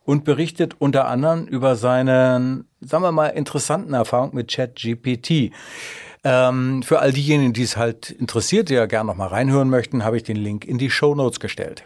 und 0.07 0.25
berichtet 0.25 0.77
unter 0.79 1.09
anderem 1.09 1.47
über 1.47 1.75
seine, 1.77 2.65
sagen 2.81 3.03
wir 3.03 3.13
mal, 3.13 3.29
interessanten 3.29 3.93
Erfahrungen 3.93 4.35
mit 4.35 4.51
ChatGPT. 4.51 5.53
Ähm, 6.25 6.83
für 6.83 7.01
all 7.01 7.13
diejenigen, 7.13 7.53
die 7.53 7.65
es 7.65 7.77
halt 7.77 8.11
interessiert, 8.11 8.71
die 8.71 8.75
ja 8.75 8.87
gerne 8.87 9.09
noch 9.09 9.17
mal 9.17 9.27
reinhören 9.27 9.69
möchten, 9.69 10.05
habe 10.05 10.17
ich 10.17 10.23
den 10.23 10.37
Link 10.37 10.65
in 10.65 10.79
die 10.79 10.91
Show 10.91 11.15
Notes 11.15 11.41
gestellt. 11.41 11.85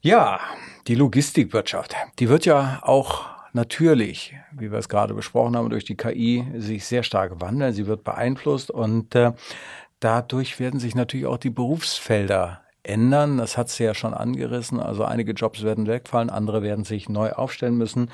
Ja, 0.00 0.40
die 0.86 0.94
Logistikwirtschaft, 0.94 1.94
die 2.18 2.28
wird 2.28 2.46
ja 2.46 2.80
auch 2.82 3.26
natürlich, 3.52 4.34
wie 4.52 4.72
wir 4.72 4.78
es 4.78 4.88
gerade 4.88 5.14
besprochen 5.14 5.56
haben, 5.56 5.70
durch 5.70 5.84
die 5.84 5.96
KI 5.96 6.44
sich 6.56 6.86
sehr 6.86 7.02
stark 7.02 7.40
wandeln. 7.40 7.72
Sie 7.72 7.86
wird 7.86 8.02
beeinflusst 8.02 8.70
und 8.70 9.14
äh, 9.14 9.32
dadurch 10.00 10.58
werden 10.58 10.80
sich 10.80 10.94
natürlich 10.94 11.26
auch 11.26 11.38
die 11.38 11.50
Berufsfelder 11.50 12.63
ändern. 12.84 13.38
Das 13.38 13.56
hat 13.58 13.68
sie 13.68 13.84
ja 13.84 13.94
schon 13.94 14.14
angerissen. 14.14 14.78
Also 14.78 15.04
einige 15.04 15.32
Jobs 15.32 15.62
werden 15.62 15.86
wegfallen, 15.86 16.30
andere 16.30 16.62
werden 16.62 16.84
sich 16.84 17.08
neu 17.08 17.32
aufstellen 17.32 17.76
müssen. 17.76 18.10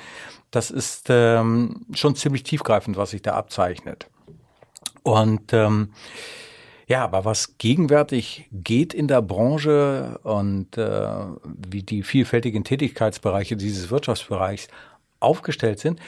Das 0.51 0.71
ist 0.71 1.09
ähm, 1.11 1.87
schon 1.93 2.17
ziemlich 2.17 2.43
tiefgreifend, 2.43 2.97
was 2.97 3.11
sich 3.11 3.23
da 3.23 3.35
abzeichnet. 3.35 4.09
Und 5.03 5.53
ähm, 5.53 5.93
ja, 6.87 7.05
aber 7.05 7.25
was 7.25 7.57
gegenwärtig 7.59 8.49
geht 8.51 8.95
in 8.95 9.07
der 9.07 9.23
Branche 9.23 10.19
und 10.25 10.77
äh, 10.77 11.09
wie 11.45 11.83
die 11.83 12.03
vielfältigen 12.03 12.65
Tätigkeitsbereiche 12.65 13.57
dieses 13.57 13.91
Wirtschaftsbereichs 13.91 14.69
aufgestellt 15.21 15.79
sind, 15.79 16.01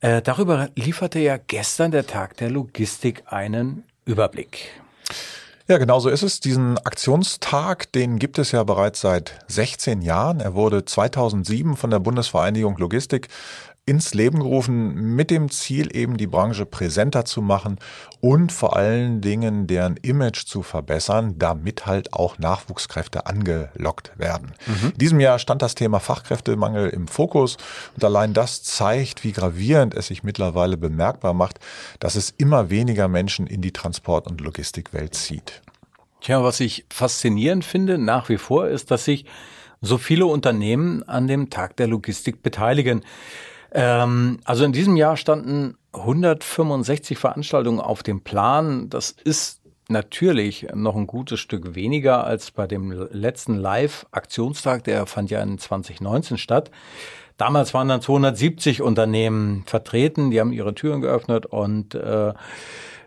äh, 0.00 0.22
darüber 0.22 0.70
lieferte 0.74 1.18
ja 1.18 1.36
gestern 1.36 1.90
der 1.90 2.06
Tag 2.06 2.36
der 2.38 2.50
Logistik 2.50 3.24
einen 3.26 3.84
Überblick. 4.04 4.81
Ja, 5.68 5.78
genau 5.78 6.00
so 6.00 6.08
ist 6.08 6.22
es. 6.22 6.40
Diesen 6.40 6.76
Aktionstag, 6.78 7.92
den 7.92 8.18
gibt 8.18 8.38
es 8.38 8.50
ja 8.50 8.64
bereits 8.64 9.00
seit 9.00 9.38
16 9.46 10.02
Jahren. 10.02 10.40
Er 10.40 10.54
wurde 10.54 10.84
2007 10.84 11.76
von 11.76 11.90
der 11.90 12.00
Bundesvereinigung 12.00 12.76
Logistik 12.78 13.28
ins 13.84 14.14
Leben 14.14 14.38
gerufen 14.38 14.94
mit 15.16 15.30
dem 15.30 15.50
Ziel 15.50 15.94
eben 15.96 16.16
die 16.16 16.28
Branche 16.28 16.66
präsenter 16.66 17.24
zu 17.24 17.42
machen 17.42 17.78
und 18.20 18.52
vor 18.52 18.76
allen 18.76 19.20
Dingen 19.20 19.66
deren 19.66 19.96
Image 19.96 20.46
zu 20.46 20.62
verbessern, 20.62 21.34
damit 21.36 21.84
halt 21.84 22.12
auch 22.12 22.38
Nachwuchskräfte 22.38 23.26
angelockt 23.26 24.12
werden. 24.16 24.52
Mhm. 24.66 24.90
In 24.92 24.98
diesem 24.98 25.20
Jahr 25.20 25.40
stand 25.40 25.62
das 25.62 25.74
Thema 25.74 25.98
Fachkräftemangel 25.98 26.90
im 26.90 27.08
Fokus 27.08 27.56
und 27.96 28.04
allein 28.04 28.34
das 28.34 28.62
zeigt, 28.62 29.24
wie 29.24 29.32
gravierend 29.32 29.94
es 29.94 30.06
sich 30.06 30.22
mittlerweile 30.22 30.76
bemerkbar 30.76 31.34
macht, 31.34 31.58
dass 31.98 32.14
es 32.14 32.30
immer 32.30 32.70
weniger 32.70 33.08
Menschen 33.08 33.48
in 33.48 33.62
die 33.62 33.72
Transport- 33.72 34.28
und 34.28 34.40
Logistikwelt 34.40 35.14
zieht. 35.14 35.60
Tja, 36.20 36.44
was 36.44 36.60
ich 36.60 36.86
faszinierend 36.88 37.64
finde 37.64 37.98
nach 37.98 38.28
wie 38.28 38.38
vor 38.38 38.68
ist, 38.68 38.92
dass 38.92 39.04
sich 39.04 39.24
so 39.80 39.98
viele 39.98 40.26
Unternehmen 40.26 41.02
an 41.08 41.26
dem 41.26 41.50
Tag 41.50 41.76
der 41.76 41.88
Logistik 41.88 42.44
beteiligen. 42.44 43.04
Ähm, 43.72 44.38
also 44.44 44.64
in 44.64 44.72
diesem 44.72 44.96
Jahr 44.96 45.16
standen 45.16 45.76
165 45.92 47.18
Veranstaltungen 47.18 47.80
auf 47.80 48.02
dem 48.02 48.22
Plan. 48.22 48.88
Das 48.88 49.10
ist 49.10 49.62
natürlich 49.88 50.66
noch 50.74 50.96
ein 50.96 51.06
gutes 51.06 51.40
Stück 51.40 51.74
weniger 51.74 52.24
als 52.24 52.50
bei 52.50 52.66
dem 52.66 52.92
letzten 53.10 53.56
Live-Aktionstag, 53.56 54.84
der 54.84 55.06
fand 55.06 55.30
ja 55.30 55.42
in 55.42 55.58
2019 55.58 56.38
statt. 56.38 56.70
Damals 57.36 57.74
waren 57.74 57.88
dann 57.88 58.00
270 58.00 58.82
Unternehmen 58.82 59.64
vertreten, 59.66 60.30
die 60.30 60.40
haben 60.40 60.52
ihre 60.52 60.74
Türen 60.74 61.00
geöffnet 61.00 61.46
und 61.46 61.94
äh, 61.94 62.34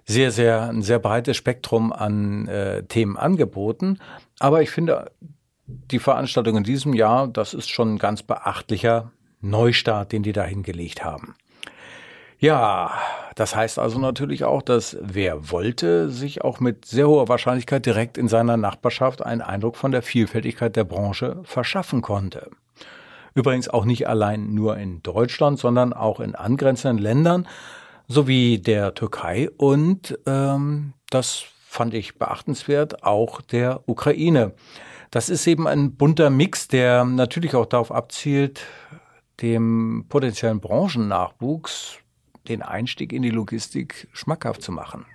sehr, 0.05 0.31
sehr, 0.31 0.69
ein 0.69 0.81
sehr 0.81 0.99
breites 0.99 1.37
Spektrum 1.37 1.93
an 1.93 2.47
äh, 2.47 2.83
Themen 2.83 3.17
angeboten. 3.17 3.99
Aber 4.39 4.61
ich 4.61 4.69
finde, 4.69 5.11
die 5.67 5.99
Veranstaltung 5.99 6.57
in 6.57 6.63
diesem 6.63 6.93
Jahr, 6.93 7.27
das 7.27 7.53
ist 7.53 7.69
schon 7.69 7.95
ein 7.95 7.97
ganz 7.97 8.23
beachtlicher 8.23 9.11
Neustart, 9.49 10.11
den 10.11 10.23
die 10.23 10.33
da 10.33 10.43
hingelegt 10.43 11.03
haben. 11.03 11.35
Ja, 12.37 12.91
das 13.35 13.55
heißt 13.55 13.79
also 13.79 13.97
natürlich 13.97 14.43
auch, 14.43 14.61
dass 14.61 14.97
wer 15.01 15.51
wollte, 15.51 16.09
sich 16.09 16.43
auch 16.43 16.59
mit 16.59 16.85
sehr 16.85 17.07
hoher 17.07 17.27
Wahrscheinlichkeit 17.27 17.85
direkt 17.85 18.17
in 18.17 18.27
seiner 18.27 18.57
Nachbarschaft 18.57 19.25
einen 19.25 19.41
Eindruck 19.41 19.77
von 19.77 19.91
der 19.91 20.01
Vielfältigkeit 20.01 20.75
der 20.75 20.83
Branche 20.83 21.41
verschaffen 21.43 22.01
konnte. 22.01 22.51
Übrigens 23.33 23.67
auch 23.67 23.85
nicht 23.85 24.07
allein 24.07 24.53
nur 24.53 24.77
in 24.77 25.01
Deutschland, 25.01 25.59
sondern 25.59 25.93
auch 25.93 26.19
in 26.19 26.35
angrenzenden 26.35 27.03
Ländern 27.03 27.47
sowie 28.07 28.59
der 28.59 28.93
Türkei 28.93 29.49
und 29.57 30.17
ähm, 30.25 30.93
das 31.09 31.43
fand 31.67 31.93
ich 31.93 32.17
beachtenswert, 32.17 33.03
auch 33.03 33.41
der 33.41 33.81
Ukraine. 33.87 34.53
Das 35.11 35.29
ist 35.29 35.47
eben 35.47 35.67
ein 35.67 35.95
bunter 35.95 36.29
Mix, 36.29 36.67
der 36.67 37.03
natürlich 37.03 37.55
auch 37.55 37.65
darauf 37.65 37.91
abzielt, 37.91 38.61
dem 39.41 40.05
potenziellen 40.09 40.59
Branchennachwuchs 40.59 41.97
den 42.47 42.61
Einstieg 42.61 43.11
in 43.11 43.21
die 43.21 43.31
Logistik 43.31 44.07
schmackhaft 44.13 44.61
zu 44.61 44.71
machen. 44.71 45.05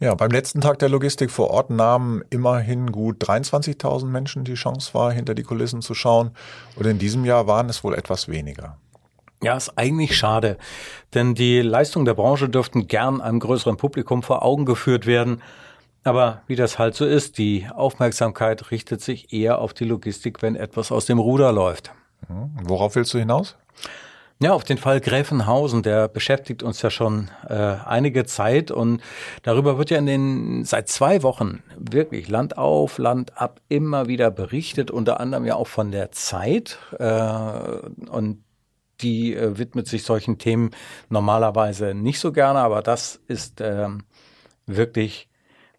Ja, 0.00 0.14
beim 0.14 0.30
letzten 0.30 0.60
Tag 0.60 0.78
der 0.80 0.88
Logistik 0.88 1.30
vor 1.30 1.50
Ort 1.50 1.70
nahmen 1.70 2.22
immerhin 2.30 2.92
gut 2.92 3.22
23.000 3.22 4.06
Menschen 4.06 4.44
die 4.44 4.54
Chance 4.54 4.92
wahr, 4.92 5.12
hinter 5.12 5.34
die 5.34 5.44
Kulissen 5.44 5.82
zu 5.82 5.94
schauen. 5.94 6.32
Und 6.74 6.86
in 6.86 6.98
diesem 6.98 7.24
Jahr 7.24 7.46
waren 7.46 7.68
es 7.68 7.84
wohl 7.84 7.94
etwas 7.94 8.28
weniger. 8.28 8.78
Ja, 9.42 9.56
ist 9.56 9.76
eigentlich 9.76 10.16
schade, 10.16 10.56
denn 11.14 11.34
die 11.34 11.60
Leistungen 11.60 12.06
der 12.06 12.14
Branche 12.14 12.48
dürften 12.48 12.88
gern 12.88 13.20
einem 13.20 13.38
größeren 13.38 13.76
Publikum 13.76 14.22
vor 14.22 14.42
Augen 14.42 14.64
geführt 14.64 15.06
werden. 15.06 15.42
Aber 16.04 16.42
wie 16.46 16.56
das 16.56 16.78
halt 16.78 16.94
so 16.94 17.04
ist, 17.04 17.36
die 17.38 17.66
Aufmerksamkeit 17.74 18.70
richtet 18.70 19.02
sich 19.02 19.32
eher 19.32 19.58
auf 19.58 19.74
die 19.74 19.84
Logistik, 19.84 20.40
wenn 20.40 20.56
etwas 20.56 20.90
aus 20.90 21.06
dem 21.06 21.18
Ruder 21.18 21.52
läuft. 21.52 21.92
Hm, 22.28 22.50
worauf 22.62 22.96
willst 22.96 23.14
du 23.14 23.18
hinaus? 23.18 23.56
Ja, 24.38 24.52
auf 24.52 24.64
den 24.64 24.76
Fall 24.76 25.00
Gräfenhausen, 25.00 25.82
der 25.82 26.08
beschäftigt 26.08 26.62
uns 26.62 26.82
ja 26.82 26.90
schon 26.90 27.30
äh, 27.48 27.54
einige 27.54 28.26
Zeit 28.26 28.70
und 28.70 29.00
darüber 29.42 29.78
wird 29.78 29.88
ja 29.88 29.96
in 29.96 30.04
den 30.04 30.64
seit 30.66 30.90
zwei 30.90 31.22
Wochen 31.22 31.62
wirklich 31.78 32.28
Land 32.28 32.58
auf, 32.58 32.98
Land 32.98 33.40
ab 33.40 33.62
immer 33.70 34.08
wieder 34.08 34.30
berichtet, 34.30 34.90
unter 34.90 35.20
anderem 35.20 35.46
ja 35.46 35.54
auch 35.54 35.68
von 35.68 35.90
der 35.90 36.12
Zeit 36.12 36.78
äh, 36.98 38.10
und 38.10 38.44
die 39.00 39.34
äh, 39.34 39.56
widmet 39.56 39.86
sich 39.86 40.02
solchen 40.02 40.36
Themen 40.36 40.70
normalerweise 41.08 41.94
nicht 41.94 42.20
so 42.20 42.30
gerne, 42.30 42.58
aber 42.58 42.82
das 42.82 43.18
ist 43.28 43.62
äh, 43.62 43.88
wirklich 44.66 45.30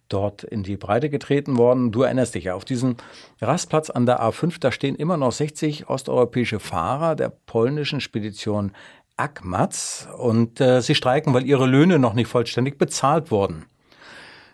dort 0.10 0.44
in 0.44 0.64
die 0.64 0.78
Breite 0.78 1.10
getreten 1.10 1.58
worden. 1.58 1.92
Du 1.92 2.04
erinnerst 2.04 2.36
dich 2.36 2.46
ja, 2.46 2.56
auf 2.56 2.66
diesem 2.66 2.96
Rastplatz 3.42 3.90
an 3.90 4.06
der 4.06 4.22
A5, 4.22 4.60
da 4.60 4.72
stehen 4.72 4.96
immer 4.96 5.18
noch 5.18 5.32
60 5.32 5.90
osteuropäische 5.90 6.60
Fahrer 6.60 7.16
der 7.16 7.30
polnischen 7.30 8.02
Spedition 8.02 8.72
Akmatz 9.18 10.08
und 10.18 10.62
äh, 10.62 10.82
sie 10.82 10.94
streiken, 10.94 11.34
weil 11.34 11.46
ihre 11.46 11.66
Löhne 11.66 11.98
noch 11.98 12.14
nicht 12.14 12.28
vollständig 12.28 12.78
bezahlt 12.78 13.32
wurden. 13.32 13.66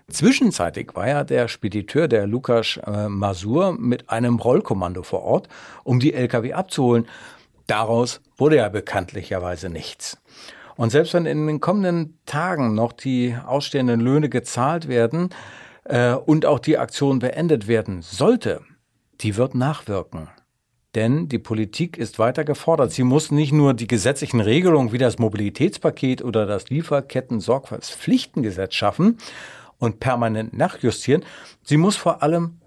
Zwischenzeitlich 0.09 0.89
war 0.95 1.07
ja 1.07 1.23
der 1.23 1.47
Spediteur, 1.47 2.07
der 2.07 2.27
Lukas 2.27 2.79
äh, 2.85 3.09
Masur, 3.09 3.73
mit 3.73 4.09
einem 4.09 4.37
Rollkommando 4.37 5.03
vor 5.03 5.23
Ort, 5.23 5.47
um 5.83 5.99
die 5.99 6.13
Lkw 6.13 6.53
abzuholen. 6.53 7.07
Daraus 7.67 8.21
wurde 8.37 8.57
ja 8.57 8.69
bekanntlicherweise 8.69 9.69
nichts. 9.69 10.17
Und 10.75 10.91
selbst 10.91 11.13
wenn 11.13 11.25
in 11.25 11.47
den 11.47 11.59
kommenden 11.59 12.19
Tagen 12.25 12.75
noch 12.75 12.93
die 12.93 13.35
ausstehenden 13.45 13.99
Löhne 13.99 14.29
gezahlt 14.29 14.87
werden 14.87 15.29
äh, 15.83 16.13
und 16.13 16.45
auch 16.45 16.59
die 16.59 16.77
Aktion 16.77 17.19
beendet 17.19 17.67
werden 17.67 18.01
sollte, 18.01 18.61
die 19.21 19.35
wird 19.37 19.55
nachwirken. 19.55 20.29
Denn 20.95 21.27
die 21.27 21.39
Politik 21.39 21.97
ist 21.97 22.19
weiter 22.19 22.43
gefordert. 22.43 22.91
Sie 22.91 23.01
muss 23.03 23.31
nicht 23.31 23.51
nur 23.51 23.73
die 23.73 23.87
gesetzlichen 23.87 24.41
Regelungen 24.41 24.91
wie 24.91 24.99
das 24.99 25.17
Mobilitätspaket 25.17 26.23
oder 26.23 26.45
das 26.45 26.69
Lieferketten-Sorgfaltspflichtengesetz 26.69 28.75
schaffen 28.75 29.17
und 29.79 29.99
permanent 29.99 30.55
nachjustieren. 30.55 31.25
Sie 31.63 31.77
muss 31.77 31.95
vor 31.95 32.21
allem 32.21 32.59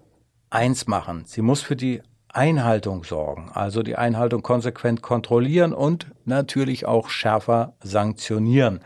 eins 0.49 0.87
machen. 0.87 1.23
Sie 1.25 1.41
muss 1.41 1.61
für 1.61 1.77
die 1.77 2.01
Einhaltung 2.37 3.03
sorgen, 3.03 3.49
also 3.51 3.81
die 3.81 3.95
Einhaltung 3.95 4.43
konsequent 4.43 5.01
kontrollieren 5.01 5.73
und 5.73 6.05
natürlich 6.23 6.85
auch 6.85 7.09
schärfer 7.09 7.73
sanktionieren. 7.81 8.81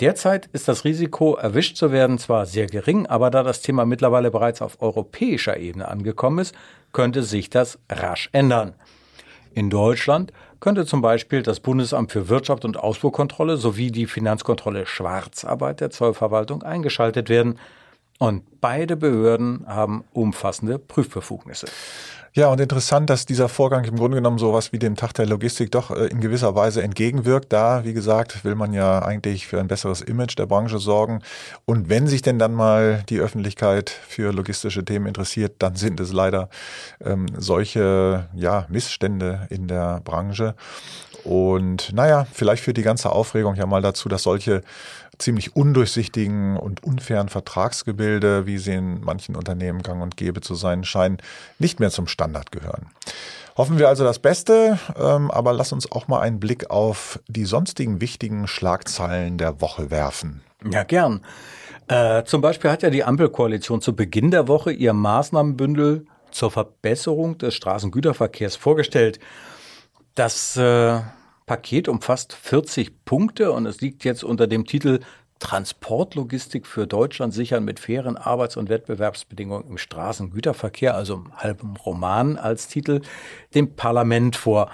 Derzeit 0.00 0.46
ist 0.54 0.66
das 0.66 0.84
Risiko, 0.84 1.34
erwischt 1.34 1.76
zu 1.76 1.92
werden, 1.92 2.18
zwar 2.18 2.46
sehr 2.46 2.66
gering, 2.66 3.06
aber 3.06 3.30
da 3.30 3.42
das 3.42 3.60
Thema 3.60 3.84
mittlerweile 3.84 4.30
bereits 4.30 4.62
auf 4.62 4.80
europäischer 4.80 5.58
Ebene 5.58 5.88
angekommen 5.88 6.38
ist, 6.38 6.54
könnte 6.92 7.22
sich 7.22 7.50
das 7.50 7.78
rasch 7.90 8.30
ändern. 8.32 8.72
In 9.52 9.68
Deutschland 9.68 10.32
könnte 10.60 10.86
zum 10.86 11.02
Beispiel 11.02 11.42
das 11.42 11.60
Bundesamt 11.60 12.12
für 12.12 12.30
Wirtschaft 12.30 12.64
und 12.64 12.78
Ausfuhrkontrolle 12.78 13.58
sowie 13.58 13.90
die 13.90 14.06
Finanzkontrolle 14.06 14.86
Schwarzarbeit 14.86 15.80
der 15.80 15.90
Zollverwaltung 15.90 16.62
eingeschaltet 16.62 17.28
werden. 17.28 17.58
Und 18.18 18.60
beide 18.60 18.96
Behörden 18.96 19.64
haben 19.66 20.04
umfassende 20.12 20.78
Prüfbefugnisse. 20.78 21.66
Ja, 22.34 22.48
und 22.48 22.60
interessant, 22.60 23.10
dass 23.10 23.26
dieser 23.26 23.48
Vorgang 23.48 23.84
im 23.84 23.96
Grunde 23.96 24.16
genommen 24.16 24.38
sowas 24.38 24.72
wie 24.72 24.78
dem 24.78 24.96
Tag 24.96 25.12
der 25.14 25.26
Logistik 25.26 25.72
doch 25.72 25.90
äh, 25.90 26.06
in 26.06 26.20
gewisser 26.20 26.54
Weise 26.54 26.82
entgegenwirkt. 26.82 27.52
Da, 27.52 27.84
wie 27.84 27.94
gesagt, 27.94 28.44
will 28.44 28.54
man 28.54 28.72
ja 28.72 29.02
eigentlich 29.02 29.46
für 29.46 29.58
ein 29.58 29.66
besseres 29.66 30.02
Image 30.02 30.38
der 30.38 30.46
Branche 30.46 30.78
sorgen. 30.78 31.20
Und 31.64 31.88
wenn 31.88 32.06
sich 32.06 32.22
denn 32.22 32.38
dann 32.38 32.54
mal 32.54 33.02
die 33.08 33.18
Öffentlichkeit 33.18 33.90
für 33.90 34.32
logistische 34.32 34.84
Themen 34.84 35.06
interessiert, 35.06 35.56
dann 35.58 35.74
sind 35.74 36.00
es 36.00 36.12
leider 36.12 36.48
ähm, 37.04 37.26
solche 37.36 38.28
ja, 38.34 38.66
Missstände 38.68 39.46
in 39.50 39.66
der 39.66 40.00
Branche. 40.04 40.54
Und 41.24 41.92
naja, 41.92 42.26
vielleicht 42.32 42.62
führt 42.62 42.76
die 42.76 42.82
ganze 42.82 43.10
Aufregung 43.10 43.54
ja 43.56 43.66
mal 43.66 43.82
dazu, 43.82 44.08
dass 44.08 44.22
solche 44.22 44.62
ziemlich 45.18 45.56
undurchsichtigen 45.56 46.56
und 46.56 46.84
unfairen 46.84 47.28
Vertragsgebilde, 47.28 48.46
wie 48.46 48.58
sie 48.58 48.74
in 48.74 49.00
manchen 49.00 49.36
Unternehmen 49.36 49.82
gang 49.82 50.02
und 50.02 50.16
gäbe 50.16 50.40
zu 50.40 50.54
sein 50.54 50.84
scheinen, 50.84 51.18
nicht 51.58 51.80
mehr 51.80 51.90
zum 51.90 52.06
Standard 52.06 52.52
gehören. 52.52 52.86
Hoffen 53.56 53.78
wir 53.78 53.88
also 53.88 54.04
das 54.04 54.20
Beste, 54.20 54.78
ähm, 54.96 55.30
aber 55.30 55.52
lass 55.52 55.72
uns 55.72 55.90
auch 55.90 56.06
mal 56.06 56.20
einen 56.20 56.38
Blick 56.38 56.70
auf 56.70 57.18
die 57.26 57.44
sonstigen 57.44 58.00
wichtigen 58.00 58.46
Schlagzeilen 58.46 59.36
der 59.36 59.60
Woche 59.60 59.90
werfen. 59.90 60.42
Ja, 60.70 60.84
gern. 60.84 61.22
Äh, 61.88 62.24
zum 62.24 62.40
Beispiel 62.40 62.70
hat 62.70 62.82
ja 62.82 62.90
die 62.90 63.02
Ampelkoalition 63.02 63.80
zu 63.80 63.96
Beginn 63.96 64.30
der 64.30 64.46
Woche 64.46 64.70
ihr 64.70 64.92
Maßnahmenbündel 64.92 66.06
zur 66.30 66.50
Verbesserung 66.50 67.38
des 67.38 67.54
Straßengüterverkehrs 67.54 68.56
vorgestellt. 68.56 69.18
Das 70.14 70.56
äh, 70.56 71.00
Paket 71.48 71.88
umfasst 71.88 72.34
40 72.34 73.04
Punkte 73.04 73.50
und 73.50 73.66
es 73.66 73.80
liegt 73.80 74.04
jetzt 74.04 74.22
unter 74.22 74.46
dem 74.46 74.66
Titel 74.66 75.00
Transportlogistik 75.40 76.66
für 76.66 76.86
Deutschland 76.86 77.32
sichern 77.32 77.64
mit 77.64 77.80
fairen 77.80 78.16
Arbeits- 78.16 78.56
und 78.56 78.68
Wettbewerbsbedingungen 78.68 79.66
im 79.68 79.78
Straßengüterverkehr, 79.78 80.94
also 80.94 81.14
im 81.14 81.36
halben 81.36 81.76
Roman 81.76 82.36
als 82.36 82.68
Titel, 82.68 83.00
dem 83.54 83.74
Parlament 83.74 84.36
vor. 84.36 84.70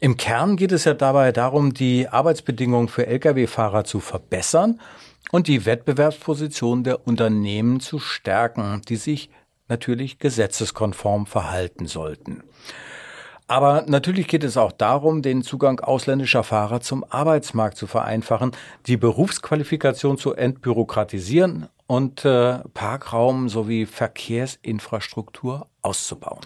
Im 0.00 0.16
Kern 0.16 0.56
geht 0.56 0.72
es 0.72 0.84
ja 0.84 0.94
dabei 0.94 1.32
darum, 1.32 1.74
die 1.74 2.08
Arbeitsbedingungen 2.08 2.88
für 2.88 3.06
Lkw-Fahrer 3.06 3.84
zu 3.84 4.00
verbessern 4.00 4.80
und 5.32 5.48
die 5.48 5.66
Wettbewerbsposition 5.66 6.82
der 6.82 7.06
Unternehmen 7.06 7.80
zu 7.80 7.98
stärken, 7.98 8.80
die 8.88 8.96
sich 8.96 9.30
natürlich 9.68 10.18
gesetzeskonform 10.18 11.26
verhalten 11.26 11.86
sollten. 11.86 12.42
Aber 13.48 13.84
natürlich 13.86 14.26
geht 14.26 14.42
es 14.42 14.56
auch 14.56 14.72
darum, 14.72 15.22
den 15.22 15.42
Zugang 15.42 15.78
ausländischer 15.80 16.42
Fahrer 16.42 16.80
zum 16.80 17.04
Arbeitsmarkt 17.08 17.76
zu 17.76 17.86
vereinfachen, 17.86 18.52
die 18.86 18.96
Berufsqualifikation 18.96 20.18
zu 20.18 20.34
entbürokratisieren 20.34 21.68
und 21.86 22.24
äh, 22.24 22.58
Parkraum 22.74 23.48
sowie 23.48 23.86
Verkehrsinfrastruktur 23.86 25.68
auszubauen. 25.82 26.40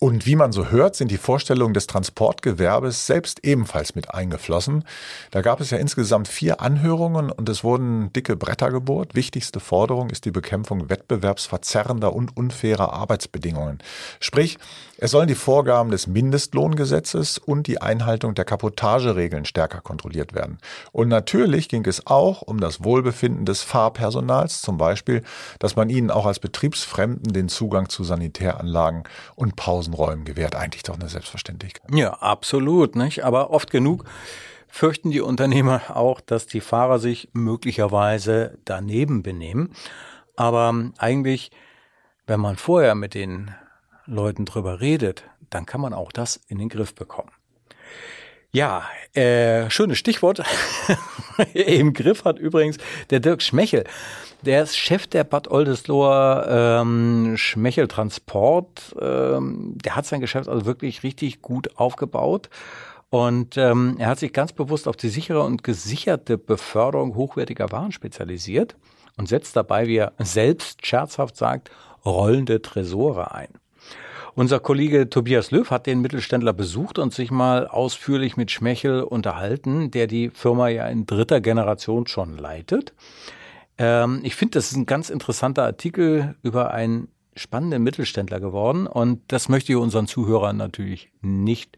Und 0.00 0.26
wie 0.26 0.36
man 0.36 0.52
so 0.52 0.66
hört, 0.66 0.94
sind 0.94 1.10
die 1.10 1.16
Vorstellungen 1.16 1.74
des 1.74 1.88
Transportgewerbes 1.88 3.06
selbst 3.06 3.44
ebenfalls 3.44 3.96
mit 3.96 4.14
eingeflossen. 4.14 4.84
Da 5.32 5.40
gab 5.40 5.60
es 5.60 5.70
ja 5.70 5.78
insgesamt 5.78 6.28
vier 6.28 6.60
Anhörungen 6.60 7.32
und 7.32 7.48
es 7.48 7.64
wurden 7.64 8.12
dicke 8.12 8.36
Bretter 8.36 8.70
gebohrt. 8.70 9.16
Wichtigste 9.16 9.58
Forderung 9.58 10.10
ist 10.10 10.24
die 10.24 10.30
Bekämpfung 10.30 10.88
wettbewerbsverzerrender 10.88 12.12
und 12.12 12.36
unfairer 12.36 12.92
Arbeitsbedingungen. 12.92 13.78
Sprich, 14.20 14.58
es 15.00 15.12
sollen 15.12 15.28
die 15.28 15.36
Vorgaben 15.36 15.92
des 15.92 16.08
Mindestlohngesetzes 16.08 17.38
und 17.38 17.68
die 17.68 17.80
Einhaltung 17.80 18.34
der 18.34 18.44
Kapotageregeln 18.44 19.44
stärker 19.44 19.80
kontrolliert 19.80 20.34
werden. 20.34 20.58
Und 20.90 21.06
natürlich 21.06 21.68
ging 21.68 21.86
es 21.86 22.08
auch 22.08 22.42
um 22.42 22.58
das 22.58 22.82
Wohlbefinden 22.82 23.44
des 23.44 23.62
Fahrpersonals, 23.62 24.60
zum 24.60 24.76
Beispiel, 24.76 25.22
dass 25.60 25.76
man 25.76 25.88
ihnen 25.88 26.10
auch 26.10 26.26
als 26.26 26.40
Betriebsfremden 26.40 27.32
den 27.32 27.48
Zugang 27.48 27.88
zu 27.88 28.02
Sanitäranlagen 28.02 29.04
und 29.36 29.54
Pausenräumen 29.54 30.24
gewährt. 30.24 30.56
Eigentlich 30.56 30.82
doch 30.82 30.98
eine 30.98 31.08
Selbstverständlichkeit. 31.08 31.94
Ja, 31.94 32.14
absolut, 32.14 32.96
nicht? 32.96 33.24
Aber 33.24 33.50
oft 33.50 33.70
genug 33.70 34.04
fürchten 34.66 35.12
die 35.12 35.20
Unternehmer 35.20 35.96
auch, 35.96 36.20
dass 36.20 36.48
die 36.48 36.60
Fahrer 36.60 36.98
sich 36.98 37.28
möglicherweise 37.32 38.58
daneben 38.64 39.22
benehmen. 39.22 39.74
Aber 40.34 40.74
eigentlich, 40.98 41.52
wenn 42.26 42.40
man 42.40 42.56
vorher 42.56 42.96
mit 42.96 43.14
den 43.14 43.54
Leuten 44.08 44.44
drüber 44.44 44.80
redet, 44.80 45.24
dann 45.50 45.66
kann 45.66 45.80
man 45.80 45.92
auch 45.92 46.12
das 46.12 46.40
in 46.48 46.58
den 46.58 46.68
Griff 46.68 46.94
bekommen. 46.94 47.30
Ja, 48.50 48.84
äh, 49.12 49.68
schönes 49.68 49.98
Stichwort. 49.98 50.42
Im 51.54 51.92
Griff 51.92 52.24
hat 52.24 52.38
übrigens 52.38 52.78
der 53.10 53.20
Dirk 53.20 53.42
Schmechel. 53.42 53.84
Der 54.42 54.62
ist 54.62 54.76
Chef 54.76 55.06
der 55.06 55.24
Bad 55.24 55.50
Oldesloher 55.50 56.80
ähm, 56.80 57.36
Schmechel 57.36 57.88
Transport. 57.88 58.96
Ähm, 58.98 59.76
der 59.84 59.96
hat 59.96 60.06
sein 60.06 60.20
Geschäft 60.20 60.48
also 60.48 60.64
wirklich 60.64 61.02
richtig 61.02 61.42
gut 61.42 61.76
aufgebaut. 61.76 62.48
Und 63.10 63.56
ähm, 63.58 63.96
er 63.98 64.08
hat 64.08 64.18
sich 64.18 64.32
ganz 64.32 64.52
bewusst 64.52 64.88
auf 64.88 64.96
die 64.96 65.08
sichere 65.08 65.42
und 65.42 65.62
gesicherte 65.62 66.38
Beförderung 66.38 67.16
hochwertiger 67.16 67.70
Waren 67.70 67.92
spezialisiert 67.92 68.76
und 69.16 69.28
setzt 69.28 69.56
dabei, 69.56 69.86
wie 69.86 69.96
er 69.96 70.12
selbst 70.18 70.86
scherzhaft 70.86 71.36
sagt, 71.36 71.70
rollende 72.04 72.62
Tresore 72.62 73.34
ein. 73.34 73.48
Unser 74.38 74.60
Kollege 74.60 75.10
Tobias 75.10 75.50
Löw 75.50 75.68
hat 75.68 75.88
den 75.88 76.00
Mittelständler 76.00 76.52
besucht 76.52 77.00
und 77.00 77.12
sich 77.12 77.32
mal 77.32 77.66
ausführlich 77.66 78.36
mit 78.36 78.52
Schmechel 78.52 79.02
unterhalten, 79.02 79.90
der 79.90 80.06
die 80.06 80.30
Firma 80.30 80.68
ja 80.68 80.86
in 80.86 81.06
dritter 81.06 81.40
Generation 81.40 82.06
schon 82.06 82.38
leitet. 82.38 82.94
Ähm, 83.78 84.20
ich 84.22 84.36
finde, 84.36 84.52
das 84.52 84.70
ist 84.70 84.76
ein 84.76 84.86
ganz 84.86 85.10
interessanter 85.10 85.64
Artikel 85.64 86.36
über 86.44 86.70
einen 86.70 87.08
spannenden 87.34 87.82
Mittelständler 87.82 88.38
geworden 88.38 88.86
und 88.86 89.22
das 89.26 89.48
möchte 89.48 89.72
ich 89.72 89.76
unseren 89.76 90.06
Zuhörern 90.06 90.56
natürlich 90.56 91.10
nicht 91.20 91.76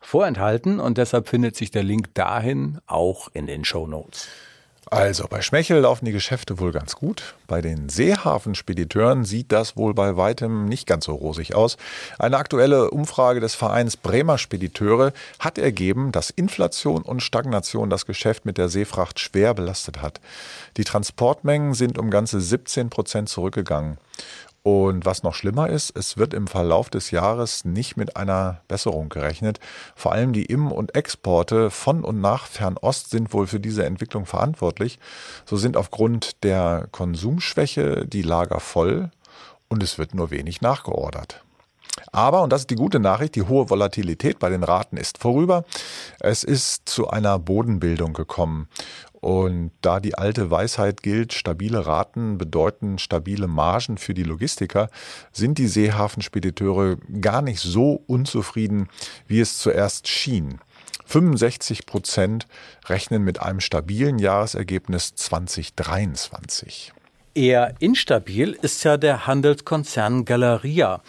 vorenthalten 0.00 0.80
und 0.80 0.98
deshalb 0.98 1.28
findet 1.28 1.54
sich 1.54 1.70
der 1.70 1.84
Link 1.84 2.12
dahin 2.14 2.80
auch 2.88 3.28
in 3.32 3.46
den 3.46 3.64
Show 3.64 3.86
Notes. 3.86 4.26
Also 4.92 5.26
bei 5.26 5.40
Schmechel 5.40 5.78
laufen 5.78 6.04
die 6.04 6.12
Geschäfte 6.12 6.58
wohl 6.58 6.70
ganz 6.70 6.96
gut. 6.96 7.34
Bei 7.46 7.62
den 7.62 7.88
Seehafenspediteuren 7.88 9.24
sieht 9.24 9.50
das 9.50 9.74
wohl 9.74 9.94
bei 9.94 10.18
weitem 10.18 10.66
nicht 10.66 10.86
ganz 10.86 11.06
so 11.06 11.14
rosig 11.14 11.54
aus. 11.54 11.78
Eine 12.18 12.36
aktuelle 12.36 12.90
Umfrage 12.90 13.40
des 13.40 13.54
Vereins 13.54 13.96
Bremer 13.96 14.36
Spediteure 14.36 15.14
hat 15.38 15.56
ergeben, 15.56 16.12
dass 16.12 16.28
Inflation 16.28 17.00
und 17.00 17.22
Stagnation 17.22 17.88
das 17.88 18.04
Geschäft 18.04 18.44
mit 18.44 18.58
der 18.58 18.68
Seefracht 18.68 19.18
schwer 19.18 19.54
belastet 19.54 20.02
hat. 20.02 20.20
Die 20.76 20.84
Transportmengen 20.84 21.72
sind 21.72 21.96
um 21.96 22.10
ganze 22.10 22.42
17 22.42 22.90
Prozent 22.90 23.30
zurückgegangen. 23.30 23.96
Und 24.64 25.04
was 25.04 25.24
noch 25.24 25.34
schlimmer 25.34 25.68
ist, 25.68 25.90
es 25.96 26.16
wird 26.16 26.34
im 26.34 26.46
Verlauf 26.46 26.88
des 26.88 27.10
Jahres 27.10 27.64
nicht 27.64 27.96
mit 27.96 28.16
einer 28.16 28.60
Besserung 28.68 29.08
gerechnet. 29.08 29.58
Vor 29.96 30.12
allem 30.12 30.32
die 30.32 30.44
Im- 30.44 30.70
und 30.70 30.94
Exporte 30.94 31.70
von 31.70 32.04
und 32.04 32.20
nach 32.20 32.46
Fernost 32.46 33.10
sind 33.10 33.32
wohl 33.32 33.48
für 33.48 33.58
diese 33.58 33.84
Entwicklung 33.84 34.24
verantwortlich. 34.24 35.00
So 35.46 35.56
sind 35.56 35.76
aufgrund 35.76 36.44
der 36.44 36.86
Konsumschwäche 36.92 38.06
die 38.06 38.22
Lager 38.22 38.60
voll 38.60 39.10
und 39.68 39.82
es 39.82 39.98
wird 39.98 40.14
nur 40.14 40.30
wenig 40.30 40.60
nachgeordert. 40.60 41.42
Aber, 42.10 42.42
und 42.42 42.52
das 42.52 42.62
ist 42.62 42.70
die 42.70 42.76
gute 42.76 43.00
Nachricht, 43.00 43.34
die 43.34 43.42
hohe 43.42 43.68
Volatilität 43.68 44.38
bei 44.38 44.48
den 44.48 44.64
Raten 44.64 44.96
ist 44.96 45.18
vorüber. 45.18 45.64
Es 46.20 46.42
ist 46.42 46.88
zu 46.88 47.08
einer 47.08 47.38
Bodenbildung 47.38 48.12
gekommen. 48.12 48.68
Und 49.22 49.70
da 49.82 50.00
die 50.00 50.16
alte 50.16 50.50
Weisheit 50.50 51.02
gilt, 51.02 51.32
stabile 51.32 51.86
Raten 51.86 52.38
bedeuten 52.38 52.98
stabile 52.98 53.46
Margen 53.46 53.96
für 53.96 54.14
die 54.14 54.24
Logistiker, 54.24 54.88
sind 55.30 55.58
die 55.58 55.68
Seehafenspediteure 55.68 56.96
gar 57.20 57.40
nicht 57.40 57.60
so 57.60 58.02
unzufrieden, 58.06 58.88
wie 59.28 59.40
es 59.40 59.58
zuerst 59.58 60.08
schien. 60.08 60.58
65 61.06 61.86
Prozent 61.86 62.48
rechnen 62.86 63.22
mit 63.22 63.40
einem 63.40 63.60
stabilen 63.60 64.18
Jahresergebnis 64.18 65.14
2023. 65.14 66.92
Eher 67.34 67.74
instabil 67.78 68.58
ist 68.60 68.82
ja 68.82 68.96
der 68.96 69.26
Handelskonzern 69.26 70.24
Galeria. 70.24 71.00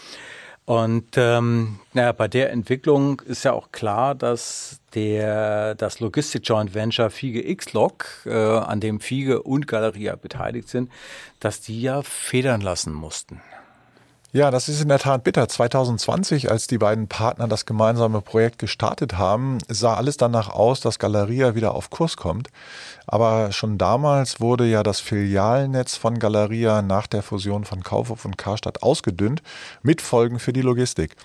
Und 0.65 1.17
ähm, 1.17 1.79
naja, 1.91 2.13
bei 2.13 2.29
der 2.29 2.51
Entwicklung 2.51 3.19
ist 3.21 3.43
ja 3.43 3.51
auch 3.51 3.71
klar, 3.73 4.15
dass 4.15 4.79
der, 4.93 5.75
das 5.75 5.99
Logistik 5.99 6.47
Joint 6.47 6.73
Venture 6.73 7.09
Fiege 7.09 7.45
X-Log, 7.45 8.05
äh, 8.25 8.31
an 8.33 8.79
dem 8.79 9.01
Fiege 9.01 9.43
und 9.43 9.67
Galeria 9.67 10.15
beteiligt 10.15 10.69
sind, 10.69 10.89
dass 11.41 11.59
die 11.59 11.81
ja 11.81 12.01
federn 12.01 12.61
lassen 12.61 12.93
mussten. 12.93 13.41
Ja, 14.35 14.49
das 14.49 14.67
ist 14.67 14.81
in 14.81 14.87
der 14.87 14.97
Tat 14.97 15.23
bitter. 15.23 15.47
2020, 15.47 16.49
als 16.49 16.65
die 16.65 16.79
beiden 16.79 17.07
Partner 17.07 17.47
das 17.47 17.67
gemeinsame 17.67 18.19
Projekt 18.19 18.57
gestartet 18.57 19.15
haben, 19.15 19.59
sah 19.67 19.93
alles 19.93 20.17
danach 20.17 20.49
aus, 20.49 20.81
dass 20.81 20.97
Galeria 20.97 21.53
wieder 21.53 21.75
auf 21.75 21.91
Kurs 21.91 22.17
kommt. 22.17 22.47
Aber 23.05 23.51
schon 23.51 23.77
damals 23.77 24.41
wurde 24.41 24.65
ja 24.65 24.81
das 24.81 25.01
Filialnetz 25.01 25.97
von 25.97 26.17
Galeria 26.17 26.81
nach 26.81 27.05
der 27.05 27.21
Fusion 27.21 27.63
von 27.63 27.83
Kaufhof 27.83 28.25
und 28.25 28.39
Karstadt 28.39 28.81
ausgedünnt, 28.81 29.43
mit 29.83 30.01
Folgen 30.01 30.39
für 30.39 30.51
die 30.51 30.61
Logistik. 30.63 31.15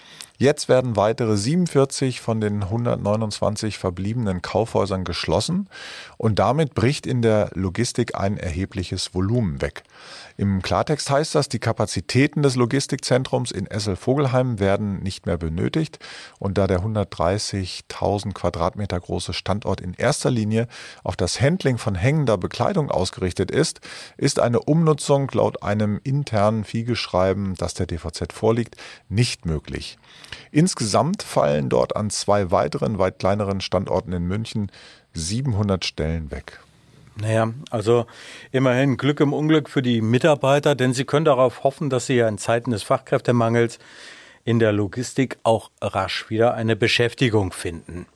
Jetzt 0.40 0.68
werden 0.68 0.94
weitere 0.94 1.36
47 1.36 2.20
von 2.20 2.40
den 2.40 2.62
129 2.62 3.76
verbliebenen 3.76 4.40
Kaufhäusern 4.40 5.02
geschlossen 5.02 5.68
und 6.16 6.38
damit 6.38 6.74
bricht 6.74 7.08
in 7.08 7.22
der 7.22 7.50
Logistik 7.54 8.14
ein 8.14 8.36
erhebliches 8.36 9.16
Volumen 9.16 9.60
weg. 9.60 9.82
Im 10.36 10.62
Klartext 10.62 11.10
heißt 11.10 11.34
das, 11.34 11.48
die 11.48 11.58
Kapazitäten 11.58 12.44
des 12.44 12.54
Logistikzentrums 12.54 13.50
in 13.50 13.66
Essel-Vogelheim 13.66 14.60
werden 14.60 15.02
nicht 15.02 15.26
mehr 15.26 15.38
benötigt 15.38 15.98
und 16.38 16.56
da 16.56 16.68
der 16.68 16.82
130.000 16.82 18.32
Quadratmeter 18.32 19.00
große 19.00 19.32
Standort 19.32 19.80
in 19.80 19.94
erster 19.94 20.30
Linie 20.30 20.68
auf 21.02 21.16
das 21.16 21.40
Handling 21.40 21.78
von 21.78 21.96
hängender 21.96 22.38
Bekleidung 22.38 22.92
ausgerichtet 22.92 23.50
ist, 23.50 23.80
ist 24.16 24.38
eine 24.38 24.60
Umnutzung 24.60 25.28
laut 25.32 25.64
einem 25.64 26.00
internen 26.04 26.62
Fiegeschreiben, 26.62 27.56
das 27.56 27.74
der 27.74 27.86
DVZ 27.86 28.32
vorliegt, 28.32 28.76
nicht 29.08 29.44
möglich. 29.44 29.98
Insgesamt 30.50 31.22
fallen 31.22 31.68
dort 31.68 31.96
an 31.96 32.10
zwei 32.10 32.50
weiteren, 32.50 32.98
weit 32.98 33.18
kleineren 33.18 33.60
Standorten 33.60 34.12
in 34.12 34.24
München 34.24 34.70
700 35.14 35.84
Stellen 35.84 36.30
weg. 36.30 36.60
Naja, 37.20 37.52
also 37.70 38.06
immerhin 38.52 38.96
Glück 38.96 39.20
im 39.20 39.32
Unglück 39.32 39.68
für 39.68 39.82
die 39.82 40.00
Mitarbeiter, 40.00 40.74
denn 40.74 40.92
sie 40.92 41.04
können 41.04 41.24
darauf 41.24 41.64
hoffen, 41.64 41.90
dass 41.90 42.06
sie 42.06 42.14
ja 42.14 42.28
in 42.28 42.38
Zeiten 42.38 42.70
des 42.70 42.84
Fachkräftemangels 42.84 43.78
in 44.44 44.60
der 44.60 44.72
Logistik 44.72 45.38
auch 45.42 45.70
rasch 45.82 46.30
wieder 46.30 46.54
eine 46.54 46.76
Beschäftigung 46.76 47.52
finden. 47.52 48.06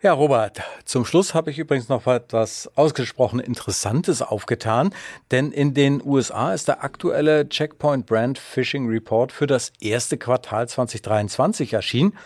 Ja, 0.00 0.12
Robert, 0.12 0.62
zum 0.84 1.04
Schluss 1.04 1.34
habe 1.34 1.50
ich 1.50 1.58
übrigens 1.58 1.88
noch 1.88 2.06
etwas 2.06 2.70
ausgesprochen 2.76 3.40
Interessantes 3.40 4.22
aufgetan, 4.22 4.94
denn 5.32 5.50
in 5.50 5.74
den 5.74 6.00
USA 6.04 6.54
ist 6.54 6.68
der 6.68 6.84
aktuelle 6.84 7.48
Checkpoint 7.48 8.06
Brand 8.06 8.38
Phishing 8.38 8.88
Report 8.88 9.32
für 9.32 9.48
das 9.48 9.72
erste 9.80 10.16
Quartal 10.16 10.68
2023 10.68 11.72
erschienen 11.72 12.16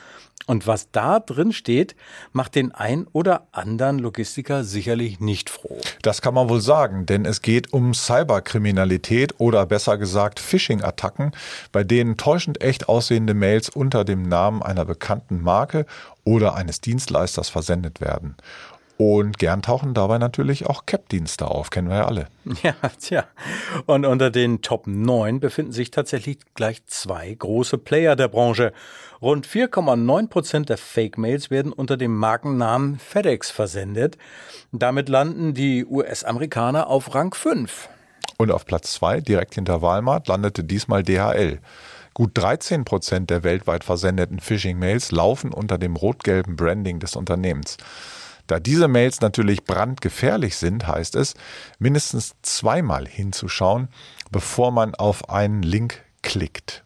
und 0.46 0.66
was 0.66 0.90
da 0.90 1.20
drin 1.20 1.52
steht, 1.52 1.94
macht 2.32 2.54
den 2.54 2.72
ein 2.72 3.06
oder 3.12 3.46
anderen 3.52 3.98
Logistiker 3.98 4.64
sicherlich 4.64 5.20
nicht 5.20 5.50
froh. 5.50 5.80
Das 6.02 6.22
kann 6.22 6.34
man 6.34 6.48
wohl 6.48 6.60
sagen, 6.60 7.06
denn 7.06 7.24
es 7.24 7.42
geht 7.42 7.72
um 7.72 7.94
Cyberkriminalität 7.94 9.34
oder 9.38 9.66
besser 9.66 9.98
gesagt 9.98 10.40
Phishing-Attacken, 10.40 11.32
bei 11.70 11.84
denen 11.84 12.16
täuschend 12.16 12.62
echt 12.62 12.88
aussehende 12.88 13.34
Mails 13.34 13.68
unter 13.68 14.04
dem 14.04 14.22
Namen 14.22 14.62
einer 14.62 14.84
bekannten 14.84 15.40
Marke 15.40 15.86
oder 16.24 16.54
eines 16.54 16.80
Dienstleisters 16.80 17.48
versendet 17.48 18.00
werden. 18.00 18.36
Und 18.98 19.38
gern 19.38 19.62
tauchen 19.62 19.94
dabei 19.94 20.18
natürlich 20.18 20.66
auch 20.66 20.86
Cap-Dienste 20.86 21.50
auf, 21.50 21.70
kennen 21.70 21.88
wir 21.88 21.96
ja 21.96 22.06
alle. 22.06 22.26
Ja, 22.62 22.74
tja. 23.00 23.24
Und 23.86 24.04
unter 24.04 24.30
den 24.30 24.62
Top 24.62 24.86
9 24.86 25.40
befinden 25.40 25.72
sich 25.72 25.90
tatsächlich 25.90 26.38
gleich 26.54 26.84
zwei 26.86 27.34
große 27.34 27.78
Player 27.78 28.14
der 28.14 28.28
Branche. 28.28 28.72
Rund 29.20 29.46
4,9 29.46 30.28
Prozent 30.28 30.68
der 30.68 30.78
Fake-Mails 30.78 31.50
werden 31.50 31.72
unter 31.72 31.96
dem 31.96 32.14
Markennamen 32.14 32.98
FedEx 32.98 33.50
versendet. 33.50 34.18
Damit 34.72 35.08
landen 35.08 35.54
die 35.54 35.84
US-Amerikaner 35.84 36.88
auf 36.88 37.14
Rang 37.14 37.34
5. 37.34 37.88
Und 38.38 38.50
auf 38.50 38.66
Platz 38.66 38.92
2, 38.94 39.20
direkt 39.20 39.54
hinter 39.54 39.82
Walmart, 39.82 40.28
landete 40.28 40.64
diesmal 40.64 41.02
DHL. 41.02 41.60
Gut 42.14 42.32
13 42.34 42.84
Prozent 42.84 43.30
der 43.30 43.42
weltweit 43.42 43.84
versendeten 43.84 44.38
Phishing-Mails 44.38 45.12
laufen 45.12 45.52
unter 45.52 45.78
dem 45.78 45.96
rot-gelben 45.96 46.56
Branding 46.56 46.98
des 46.98 47.16
Unternehmens. 47.16 47.78
Da 48.46 48.60
diese 48.60 48.88
Mails 48.88 49.20
natürlich 49.20 49.64
brandgefährlich 49.64 50.56
sind, 50.56 50.86
heißt 50.86 51.16
es, 51.16 51.34
mindestens 51.78 52.34
zweimal 52.42 53.06
hinzuschauen, 53.06 53.88
bevor 54.30 54.70
man 54.70 54.94
auf 54.94 55.30
einen 55.30 55.62
Link 55.62 56.02
klickt. 56.22 56.84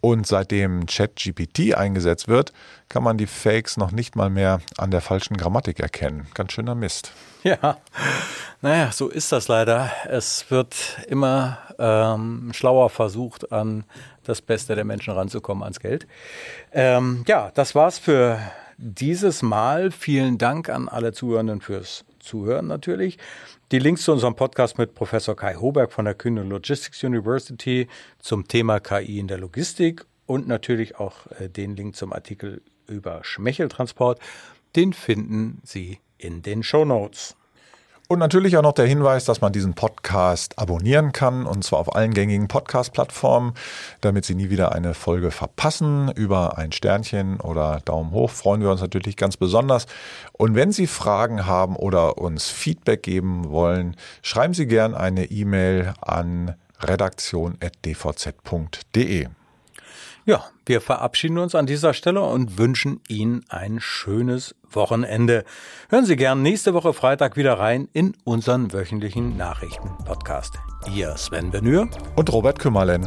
Und 0.00 0.26
seitdem 0.26 0.86
ChatGPT 0.86 1.74
eingesetzt 1.74 2.28
wird, 2.28 2.52
kann 2.88 3.02
man 3.02 3.16
die 3.16 3.26
Fakes 3.26 3.76
noch 3.76 3.92
nicht 3.92 4.16
mal 4.16 4.28
mehr 4.28 4.60
an 4.76 4.90
der 4.90 5.00
falschen 5.00 5.36
Grammatik 5.36 5.80
erkennen. 5.80 6.26
Ganz 6.34 6.52
schöner 6.52 6.74
Mist. 6.74 7.12
Ja, 7.42 7.76
naja, 8.62 8.90
so 8.90 9.08
ist 9.08 9.30
das 9.30 9.48
leider. 9.48 9.90
Es 10.08 10.50
wird 10.50 10.98
immer 11.08 11.58
ähm, 11.78 12.52
schlauer 12.54 12.90
versucht, 12.90 13.52
an 13.52 13.84
das 14.24 14.40
Beste 14.40 14.74
der 14.74 14.84
Menschen 14.84 15.12
ranzukommen, 15.12 15.62
ans 15.62 15.78
Geld. 15.78 16.06
Ähm, 16.72 17.24
ja, 17.28 17.50
das 17.54 17.74
war's 17.74 17.98
für 17.98 18.38
dieses 18.78 19.42
Mal. 19.42 19.90
Vielen 19.90 20.38
Dank 20.38 20.68
an 20.68 20.88
alle 20.88 21.12
Zuhörenden 21.12 21.60
fürs 21.60 22.04
Zuhören 22.18 22.66
natürlich. 22.66 23.18
Die 23.72 23.78
Links 23.78 24.02
zu 24.02 24.12
unserem 24.12 24.36
Podcast 24.36 24.78
mit 24.78 24.94
Professor 24.94 25.36
Kai 25.36 25.54
Hoberg 25.56 25.92
von 25.92 26.04
der 26.04 26.14
Kühne 26.14 26.42
Logistics 26.42 27.02
University 27.04 27.88
zum 28.18 28.48
Thema 28.48 28.80
KI 28.80 29.18
in 29.18 29.28
der 29.28 29.38
Logistik 29.38 30.04
und 30.26 30.48
natürlich 30.48 30.96
auch 30.96 31.26
äh, 31.38 31.48
den 31.48 31.76
Link 31.76 31.96
zum 31.96 32.12
Artikel 32.12 32.62
über 32.86 33.20
Schmecheltransport, 33.22 34.20
den 34.76 34.92
finden 34.92 35.60
Sie 35.64 35.98
in 36.18 36.42
den 36.42 36.62
Show 36.62 36.84
Notes. 36.84 37.36
Und 38.06 38.18
natürlich 38.18 38.58
auch 38.58 38.62
noch 38.62 38.74
der 38.74 38.86
Hinweis, 38.86 39.24
dass 39.24 39.40
man 39.40 39.54
diesen 39.54 39.72
Podcast 39.72 40.58
abonnieren 40.58 41.12
kann 41.12 41.46
und 41.46 41.64
zwar 41.64 41.78
auf 41.78 41.96
allen 41.96 42.12
gängigen 42.12 42.48
Podcast-Plattformen, 42.48 43.54
damit 44.02 44.26
Sie 44.26 44.34
nie 44.34 44.50
wieder 44.50 44.72
eine 44.72 44.92
Folge 44.92 45.30
verpassen. 45.30 46.12
Über 46.14 46.58
ein 46.58 46.72
Sternchen 46.72 47.40
oder 47.40 47.80
Daumen 47.86 48.10
hoch 48.10 48.28
freuen 48.30 48.60
wir 48.60 48.70
uns 48.70 48.82
natürlich 48.82 49.16
ganz 49.16 49.38
besonders. 49.38 49.86
Und 50.32 50.54
wenn 50.54 50.70
Sie 50.70 50.86
Fragen 50.86 51.46
haben 51.46 51.76
oder 51.76 52.18
uns 52.18 52.50
Feedback 52.50 53.02
geben 53.02 53.50
wollen, 53.50 53.96
schreiben 54.20 54.52
Sie 54.52 54.66
gern 54.66 54.94
eine 54.94 55.30
E-Mail 55.30 55.94
an 56.02 56.56
redaktion.dvz.de. 56.80 59.28
Ja, 60.26 60.44
wir 60.64 60.80
verabschieden 60.80 61.36
uns 61.36 61.54
an 61.54 61.66
dieser 61.66 61.92
Stelle 61.92 62.22
und 62.22 62.56
wünschen 62.56 63.02
Ihnen 63.08 63.44
ein 63.50 63.78
schönes 63.78 64.54
Wochenende. 64.70 65.44
Hören 65.90 66.06
Sie 66.06 66.16
gern 66.16 66.40
nächste 66.40 66.72
Woche 66.72 66.94
Freitag 66.94 67.36
wieder 67.36 67.58
rein 67.58 67.88
in 67.92 68.14
unseren 68.24 68.72
wöchentlichen 68.72 69.36
Nachrichten-Podcast. 69.36 70.54
Ihr 70.94 71.14
Sven 71.18 71.50
Benür 71.50 71.90
und 72.16 72.32
Robert 72.32 72.58
Kümmerlen. 72.58 73.06